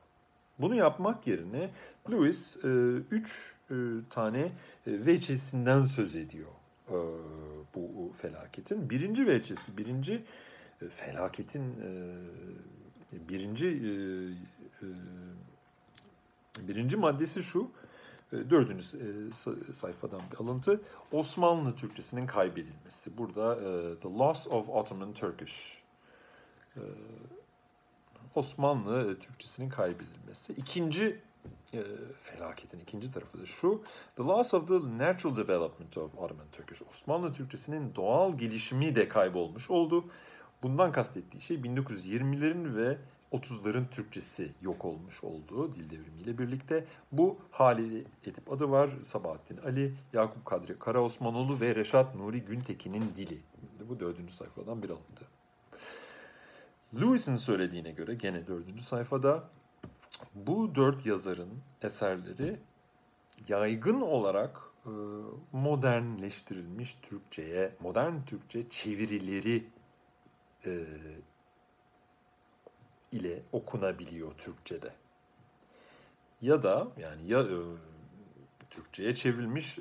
Bunu 0.60 0.76
yapmak 0.76 1.28
yerine 1.28 1.70
Lewis 2.12 2.58
e, 2.64 2.68
üç 3.12 3.56
e, 3.61 3.61
tane 4.10 4.40
e, 4.40 4.52
veçesinden 4.86 5.86
söz 5.86 6.16
ediyor 6.16 6.52
e, 6.90 6.98
bu 7.76 8.12
felaketin. 8.18 8.90
Birinci 8.90 9.28
veçesi, 9.28 9.78
birinci 9.78 10.24
e, 10.82 10.90
felaketin 10.90 11.62
e, 11.62 13.30
birinci 13.30 13.68
e, 13.68 13.92
e, 14.86 14.88
birinci 16.68 16.98
maddesi 16.98 17.44
şu. 17.44 17.72
E, 18.34 18.50
dördüncü 18.50 18.98
e, 18.98 19.30
sa- 19.30 19.76
sayfadan 19.76 20.22
bir 20.32 20.38
alıntı. 20.38 20.82
Osmanlı 21.12 21.76
Türkçesinin 21.76 22.28
kaybedilmesi. 22.28 23.18
Burada 23.18 23.56
e, 23.56 24.00
The 24.00 24.10
Loss 24.10 24.48
of 24.48 24.70
Ottoman 24.70 25.14
Turkish. 25.14 25.82
E, 26.76 26.82
Osmanlı 28.36 29.20
Türkçesinin 29.20 29.70
kaybedilmesi. 29.70 30.54
İkinci 30.54 31.20
e, 31.74 31.84
felaketin 32.16 32.80
ikinci 32.80 33.12
tarafı 33.12 33.42
da 33.42 33.46
şu. 33.46 33.82
The 34.16 34.24
loss 34.24 34.54
of 34.54 34.68
the 34.68 34.98
natural 34.98 35.36
development 35.36 35.98
of 35.98 36.16
Ottoman 36.18 36.48
Turkish. 36.52 36.82
Osmanlı 36.82 37.34
Türkçesinin 37.34 37.96
doğal 37.96 38.38
gelişimi 38.38 38.96
de 38.96 39.08
kaybolmuş 39.08 39.70
oldu. 39.70 40.06
Bundan 40.64 40.92
kastettiği 40.92 41.42
şey 41.42 41.58
1920'lerin 41.58 42.76
ve 42.76 42.98
30'ların 43.32 43.90
Türkçesi 43.90 44.52
yok 44.62 44.86
olmuş 44.86 45.24
olduğu 45.24 45.76
dil 45.76 45.90
devrimiyle 45.90 46.38
birlikte. 46.38 46.86
Bu 47.12 47.38
Halide 47.52 48.04
Edip 48.26 48.52
adı 48.52 48.72
var. 48.72 48.90
Sabahattin 49.04 49.58
Ali, 49.58 49.96
Yakup 50.14 50.46
Kadri 50.46 50.80
Karaosmanoğlu 50.80 51.62
ve 51.62 51.76
Reşat 51.76 52.16
Nuri 52.16 52.42
Güntekin'in 52.42 53.14
dili. 53.16 53.38
Bu 53.90 54.00
dördüncü 54.00 54.34
sayfadan 54.34 54.84
bir 54.84 54.90
alıntı. 54.90 55.26
Lewis'in 56.94 57.36
söylediğine 57.36 57.92
göre 57.92 58.14
gene 58.16 58.48
dördüncü 58.48 58.84
sayfada 58.84 59.44
bu 60.36 60.76
dört 60.76 61.06
yazarın 61.06 61.50
eserleri 61.82 62.60
yaygın 63.48 64.02
olarak 64.02 64.62
e, 64.86 64.92
modernleştirilmiş 65.52 66.98
Türkçe'ye, 67.02 67.76
modern 67.80 68.14
Türkçe 68.26 68.70
çevirileri 68.70 69.64
e, 70.66 70.86
ile 73.12 73.44
okunabiliyor 73.52 74.32
Türkçe'de. 74.38 74.94
Ya 76.42 76.64
da 76.64 76.88
yani 76.98 77.28
ya 77.28 77.42
e, 77.42 77.58
Türkçe'ye 78.70 79.16
çevrilmiş 79.16 79.80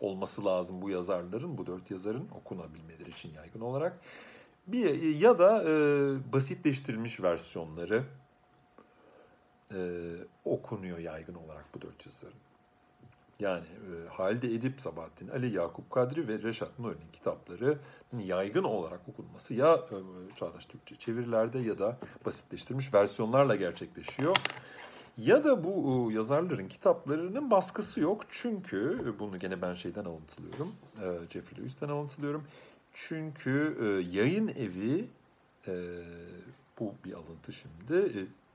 olması 0.00 0.44
lazım 0.44 0.82
bu 0.82 0.90
yazarların, 0.90 1.58
bu 1.58 1.66
dört 1.66 1.90
yazarın 1.90 2.28
okunabilmeleri 2.28 3.10
için 3.10 3.32
yaygın 3.34 3.60
olarak. 3.60 4.00
Bir 4.66 5.00
ya 5.16 5.38
da 5.38 5.64
basitleştirilmiş 6.32 7.22
versiyonları 7.22 8.04
e, 9.74 9.78
okunuyor 10.44 10.98
yaygın 10.98 11.34
olarak 11.34 11.64
bu 11.74 11.80
dört 11.80 12.06
yazarın. 12.06 12.38
Yani 13.40 13.64
e, 13.64 14.08
Halide 14.08 14.54
Edip, 14.54 14.80
Sabahattin 14.80 15.28
Ali, 15.28 15.56
Yakup 15.56 15.90
Kadri 15.90 16.28
ve 16.28 16.42
Reşat 16.42 16.78
Nuri'nin 16.78 17.12
kitapları 17.12 17.78
yaygın 18.18 18.64
olarak 18.64 19.00
okunması 19.08 19.54
ya 19.54 19.74
e, 19.74 19.96
Çağdaş 20.36 20.66
Türkçe 20.66 20.96
çevirilerde 20.96 21.58
ya 21.58 21.78
da 21.78 21.96
basitleştirilmiş 22.26 22.94
versiyonlarla 22.94 23.56
gerçekleşiyor. 23.56 24.36
Ya 25.18 25.44
da 25.44 25.64
bu 25.64 26.10
e, 26.10 26.14
yazarların 26.14 26.68
kitaplarının 26.68 27.50
baskısı 27.50 28.00
yok. 28.00 28.24
Çünkü 28.30 29.02
e, 29.06 29.18
bunu 29.18 29.38
gene 29.38 29.62
ben 29.62 29.74
şeyden 29.74 30.04
alıntılıyorum. 30.04 30.72
E, 31.00 31.06
Jeffrey 31.30 31.58
Lewis'ten 31.58 31.88
alıntılıyorum. 31.88 32.44
Çünkü 32.94 33.76
e, 33.80 34.16
yayın 34.18 34.48
evi 34.48 35.08
e, 35.68 35.74
bu 36.80 36.94
bir 37.04 37.12
alıntı 37.12 37.52
şimdi. 37.52 37.94
E, 37.94 38.45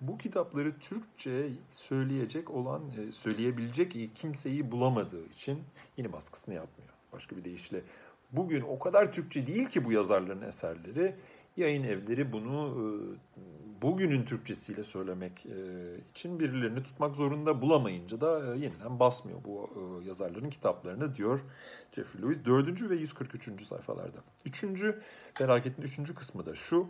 bu 0.00 0.18
kitapları 0.18 0.78
Türkçe 0.78 1.50
söyleyecek 1.72 2.50
olan, 2.50 2.82
e, 2.98 3.12
söyleyebilecek 3.12 4.10
kimseyi 4.14 4.72
bulamadığı 4.72 5.26
için 5.26 5.58
yeni 5.96 6.12
baskısını 6.12 6.54
yapmıyor. 6.54 6.90
Başka 7.12 7.36
bir 7.36 7.44
deyişle 7.44 7.82
bugün 8.32 8.62
o 8.62 8.78
kadar 8.78 9.12
Türkçe 9.12 9.46
değil 9.46 9.68
ki 9.68 9.84
bu 9.84 9.92
yazarların 9.92 10.42
eserleri. 10.42 11.14
Yayın 11.56 11.84
evleri 11.84 12.32
bunu 12.32 12.74
e, 12.76 13.40
bugünün 13.82 14.24
Türkçesiyle 14.24 14.84
söylemek 14.84 15.46
e, 15.46 15.56
için 16.10 16.40
birilerini 16.40 16.82
tutmak 16.82 17.16
zorunda 17.16 17.62
bulamayınca 17.62 18.20
da 18.20 18.54
yeniden 18.54 19.00
basmıyor 19.00 19.38
bu 19.44 19.70
yazarların 20.06 20.50
kitaplarını 20.50 21.16
diyor 21.16 21.40
Jeffrey 21.94 22.22
Lewis. 22.22 22.44
Dördüncü 22.44 22.90
ve 22.90 22.96
143. 22.96 23.66
sayfalarda. 23.66 24.18
Üçüncü 24.44 25.02
felaketin 25.34 25.82
üçüncü 25.82 26.14
kısmı 26.14 26.46
da 26.46 26.54
şu. 26.54 26.88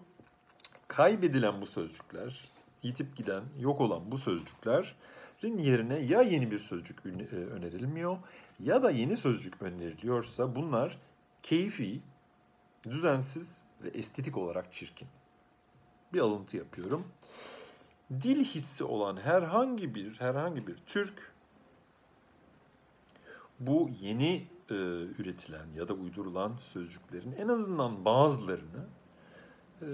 Kaybedilen 0.89 1.61
bu 1.61 1.67
sözcükler, 1.67 2.51
yitip 2.83 3.17
giden, 3.17 3.43
yok 3.59 3.81
olan 3.81 4.11
bu 4.11 4.19
sözcüklerin 4.19 5.59
yerine 5.59 5.99
ya 5.99 6.23
yeni 6.23 6.51
bir 6.51 6.59
sözcük 6.59 7.07
önerilmiyor 7.31 8.19
ya 8.61 8.83
da 8.83 8.91
yeni 8.91 9.17
sözcük 9.17 9.63
öneriliyorsa 9.63 10.55
bunlar 10.57 10.99
keyfi, 11.43 12.01
düzensiz 12.85 13.59
ve 13.83 13.89
estetik 13.89 14.37
olarak 14.37 14.73
çirkin. 14.73 15.09
Bir 16.13 16.21
alıntı 16.21 16.57
yapıyorum. 16.57 17.07
Dil 18.11 18.45
hissi 18.45 18.85
olan 18.85 19.17
herhangi 19.17 19.95
bir 19.95 20.15
herhangi 20.15 20.67
bir 20.67 20.77
Türk 20.87 21.33
bu 23.61 23.91
yeni 24.01 24.47
e, 24.71 24.75
üretilen 25.19 25.67
ya 25.77 25.89
da 25.89 25.93
uydurulan 25.93 26.57
sözcüklerin 26.61 27.33
en 27.33 27.49
azından 27.49 28.05
bazılarını 28.05 28.87
e, 29.83 29.87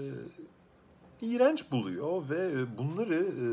iğrenç 1.21 1.71
buluyor 1.71 2.29
ve 2.29 2.77
bunları 2.77 3.23
e, 3.23 3.47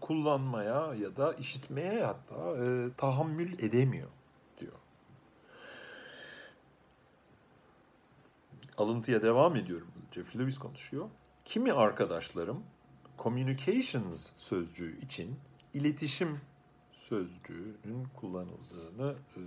kullanmaya 0.00 0.94
ya 0.94 1.16
da 1.16 1.34
işitmeye 1.34 2.04
hatta 2.04 2.64
e, 2.64 2.90
tahammül 2.96 3.58
edemiyor 3.58 4.08
diyor. 4.60 4.72
Alıntıya 8.76 9.22
devam 9.22 9.56
ediyorum. 9.56 9.88
Jeffrey 10.12 10.42
Lewis 10.42 10.58
konuşuyor. 10.58 11.08
Kimi 11.44 11.72
arkadaşlarım 11.72 12.62
communications 13.18 14.28
sözcüğü 14.36 15.00
için 15.00 15.36
iletişim 15.74 16.40
sözcüğünün 16.92 18.06
kullanıldığını 18.16 19.14
e, 19.36 19.40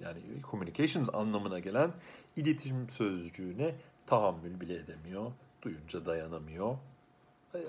yani 0.00 0.20
communications 0.50 1.08
anlamına 1.12 1.58
gelen 1.58 1.92
iletişim 2.36 2.90
sözcüğüne 2.90 3.74
tahammül 4.12 4.60
bile 4.60 4.74
edemiyor. 4.74 5.32
Duyunca 5.62 6.06
dayanamıyor. 6.06 6.76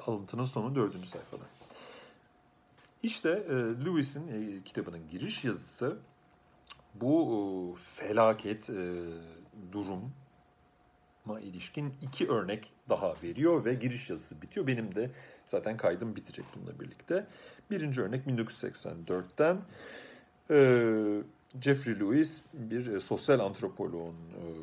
Alıntının 0.05 0.43
sonu 0.43 0.75
dördüncü 0.75 1.07
sayfada. 1.07 1.43
İşte 3.03 3.29
e, 3.29 3.53
Lewis'in 3.85 4.27
e, 4.27 4.63
kitabının 4.63 5.07
giriş 5.11 5.43
yazısı 5.43 5.97
bu 6.95 7.75
e, 7.75 7.79
felaket 7.79 8.69
e, 8.69 9.03
duruma 9.71 11.39
ilişkin 11.41 11.93
iki 12.01 12.27
örnek 12.29 12.71
daha 12.89 13.15
veriyor 13.23 13.65
ve 13.65 13.73
giriş 13.73 14.09
yazısı 14.09 14.41
bitiyor. 14.41 14.67
Benim 14.67 14.95
de 14.95 15.11
zaten 15.47 15.77
kaydım 15.77 16.15
bitecek 16.15 16.45
bununla 16.55 16.79
birlikte. 16.79 17.27
Birinci 17.71 18.01
örnek 18.01 18.27
1984'ten. 18.27 19.57
E, 20.49 21.23
Jeffrey 21.61 21.99
Lewis 21.99 22.43
bir 22.53 22.99
sosyal 22.99 23.39
antropoloğun 23.39 24.15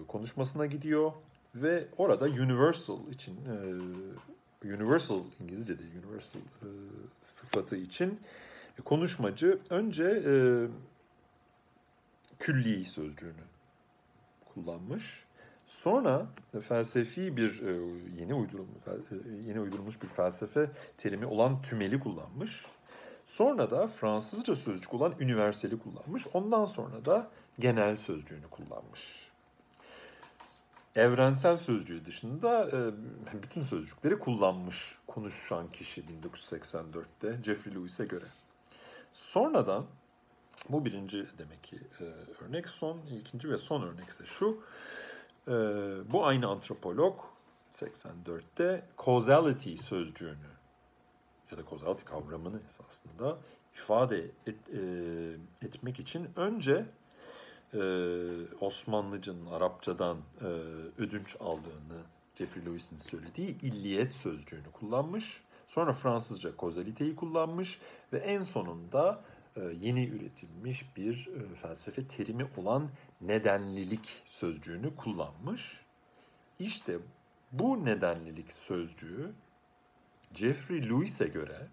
konuşmasına 0.08 0.66
gidiyor 0.66 1.12
ve 1.54 1.88
orada 1.98 2.24
Universal 2.24 2.98
için 3.10 3.36
e, 4.64 4.74
Universal 4.74 5.22
İngilizce'de 5.40 5.82
Universal 5.82 6.40
e, 6.40 6.68
sıfatı 7.22 7.76
için 7.76 8.20
konuşmacı 8.84 9.58
önce 9.70 10.04
e, 10.04 10.32
külli 12.38 12.84
sözcüğünü 12.84 13.44
kullanmış. 14.54 15.24
Sonra 15.66 16.26
felsefi 16.68 17.36
bir 17.36 17.62
yeni 18.18 18.34
uydurulmuş 18.34 18.78
yeni 19.46 19.60
uydurulmuş 19.60 20.02
bir 20.02 20.08
felsefe 20.08 20.70
terimi 20.98 21.26
olan 21.26 21.62
tümeli 21.62 22.00
kullanmış. 22.00 22.66
Sonra 23.26 23.70
da 23.70 23.86
Fransızca 23.86 24.54
sözcük 24.54 24.94
olan 24.94 25.14
üniverseli 25.20 25.78
kullanmış. 25.78 26.26
Ondan 26.32 26.64
sonra 26.64 27.04
da 27.04 27.30
genel 27.58 27.96
sözcüğünü 27.96 28.46
kullanmış. 28.50 29.29
Evrensel 30.96 31.56
sözcüğü 31.56 32.04
dışında 32.04 32.68
e, 32.68 33.42
bütün 33.42 33.62
sözcükleri 33.62 34.18
kullanmış 34.18 34.98
konuşan 35.06 35.72
kişi 35.72 36.04
1984'te 36.04 37.42
Jeffrey 37.44 37.74
Lewis'e 37.74 38.04
göre. 38.04 38.24
Sonradan 39.12 39.86
bu 40.68 40.84
birinci 40.84 41.26
demek 41.38 41.64
ki 41.64 41.78
e, 42.00 42.04
örnek 42.44 42.68
son, 42.68 42.98
ikinci 43.20 43.50
ve 43.50 43.58
son 43.58 43.82
örnek 43.82 44.08
ise 44.08 44.24
şu. 44.26 44.60
E, 45.48 45.52
bu 46.12 46.26
aynı 46.26 46.46
antropolog 46.46 47.20
84'te 47.74 48.88
causality 49.06 49.74
sözcüğünü 49.74 50.50
ya 51.50 51.58
da 51.58 51.62
causality 51.70 52.04
kavramını 52.04 52.60
esasında 52.68 53.38
ifade 53.74 54.30
et, 54.46 54.56
etmek 55.62 56.00
için 56.00 56.28
önce 56.36 56.86
e, 57.74 57.80
Osmanlıca'nın 58.60 59.46
Arapçadan 59.46 60.16
e, 60.40 60.44
ödünç 61.02 61.36
aldığını 61.40 62.02
Jeffrey 62.34 62.66
Lewis'in 62.66 62.98
söylediği 62.98 63.60
illiyet 63.60 64.14
sözcüğünü 64.14 64.72
kullanmış. 64.72 65.42
Sonra 65.68 65.92
Fransızca 65.92 66.56
kozaliteyi 66.56 67.16
kullanmış 67.16 67.80
ve 68.12 68.18
en 68.18 68.42
sonunda 68.42 69.24
e, 69.56 69.60
yeni 69.80 70.06
üretilmiş 70.06 70.96
bir 70.96 71.28
e, 71.36 71.54
felsefe 71.54 72.08
terimi 72.08 72.46
olan 72.56 72.88
nedenlilik 73.20 74.22
sözcüğünü 74.26 74.96
kullanmış. 74.96 75.80
İşte 76.58 76.98
bu 77.52 77.84
nedenlilik 77.84 78.52
sözcüğü 78.52 79.32
Jeffrey 80.34 80.88
Lewis'e 80.88 81.26
göre 81.26 81.68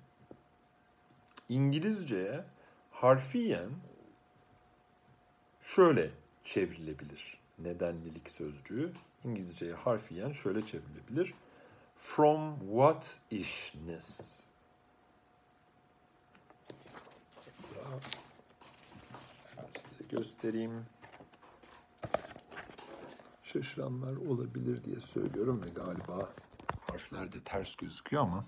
İngilizceye 1.49 2.43
harfiyen 2.91 3.69
şöyle 5.75 6.11
çevrilebilir. 6.43 7.37
Nedenlilik 7.59 8.29
sözcüğü 8.29 8.93
İngilizceye 9.23 9.73
harfiyen 9.73 10.31
şöyle 10.31 10.65
çevrilebilir. 10.65 11.33
From 11.97 12.59
what 12.59 13.19
ishness. 13.31 14.37
Size 19.89 20.03
göstereyim. 20.09 20.85
Şaşıranlar 23.43 24.15
olabilir 24.15 24.83
diye 24.83 24.99
söylüyorum 24.99 25.61
ve 25.61 25.69
galiba 25.69 26.33
harfler 26.91 27.31
de 27.31 27.43
ters 27.45 27.75
gözüküyor 27.75 28.23
ama 28.23 28.45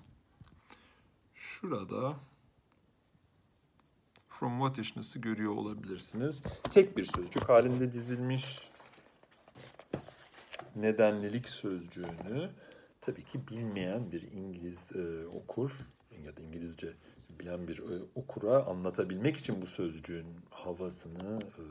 şurada 1.36 2.16
from 4.39 4.60
what 4.60 4.80
ishness'ı 4.80 5.19
görüyor 5.19 5.56
olabilirsiniz. 5.56 6.43
Tek 6.71 6.97
bir 6.97 7.04
sözcük 7.06 7.49
halinde 7.49 7.93
dizilmiş 7.93 8.69
nedenlilik 10.75 11.49
sözcüğünü 11.49 12.49
tabii 13.02 13.23
ki 13.23 13.47
bilmeyen 13.47 14.12
bir 14.12 14.32
İngiliz 14.32 14.91
e, 14.95 15.28
okur 15.28 15.71
ya 16.25 16.38
da 16.38 16.41
İngilizce 16.41 16.93
bilen 17.39 17.67
bir 17.67 17.78
e, 17.80 18.04
okura 18.15 18.65
anlatabilmek 18.65 19.38
için 19.38 19.62
bu 19.62 19.65
sözcüğün 19.65 20.28
havasını, 20.49 21.39
e, 21.41 21.63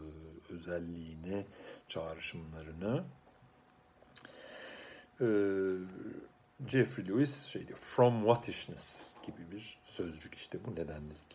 özelliğini, 0.53 1.47
çağrışımlarını 1.89 3.05
e, 5.21 5.27
Jeffrey 6.69 7.09
Lewis 7.09 7.45
şey 7.45 7.69
diyor, 7.69 7.79
from 7.79 8.19
whatishness 8.19 9.09
gibi 9.27 9.51
bir 9.53 9.79
sözcük 9.85 10.35
işte 10.35 10.59
bu 10.67 10.75
nedenlilik. 10.75 11.28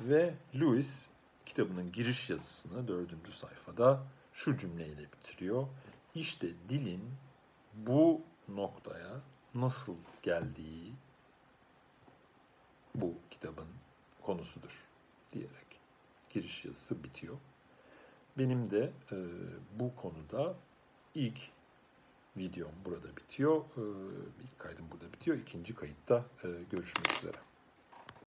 Ve 0.00 0.34
Lewis 0.54 1.06
kitabının 1.46 1.92
giriş 1.92 2.30
yazısını 2.30 2.88
dördüncü 2.88 3.32
sayfada 3.32 4.02
şu 4.32 4.58
cümleyle 4.58 5.02
bitiriyor. 5.12 5.66
İşte 6.14 6.48
dilin 6.68 7.02
bu 7.74 8.20
noktaya 8.48 9.20
nasıl 9.54 9.96
geldiği 10.22 10.92
bu 12.94 13.14
kitabın 13.30 13.68
konusudur 14.22 14.84
diyerek 15.32 15.80
giriş 16.30 16.64
yazısı 16.64 17.04
bitiyor. 17.04 17.36
Benim 18.38 18.70
de 18.70 18.92
e, 19.12 19.16
bu 19.78 19.96
konuda 19.96 20.54
ilk 21.14 21.38
videom 22.36 22.72
burada 22.84 23.16
bitiyor. 23.16 23.56
E, 23.56 23.82
ilk 24.44 24.58
kaydım 24.58 24.86
burada 24.90 25.12
bitiyor. 25.12 25.36
İkinci 25.38 25.74
kayıtta 25.74 26.24
e, 26.44 26.48
görüşmek 26.70 27.18
üzere. 27.18 27.36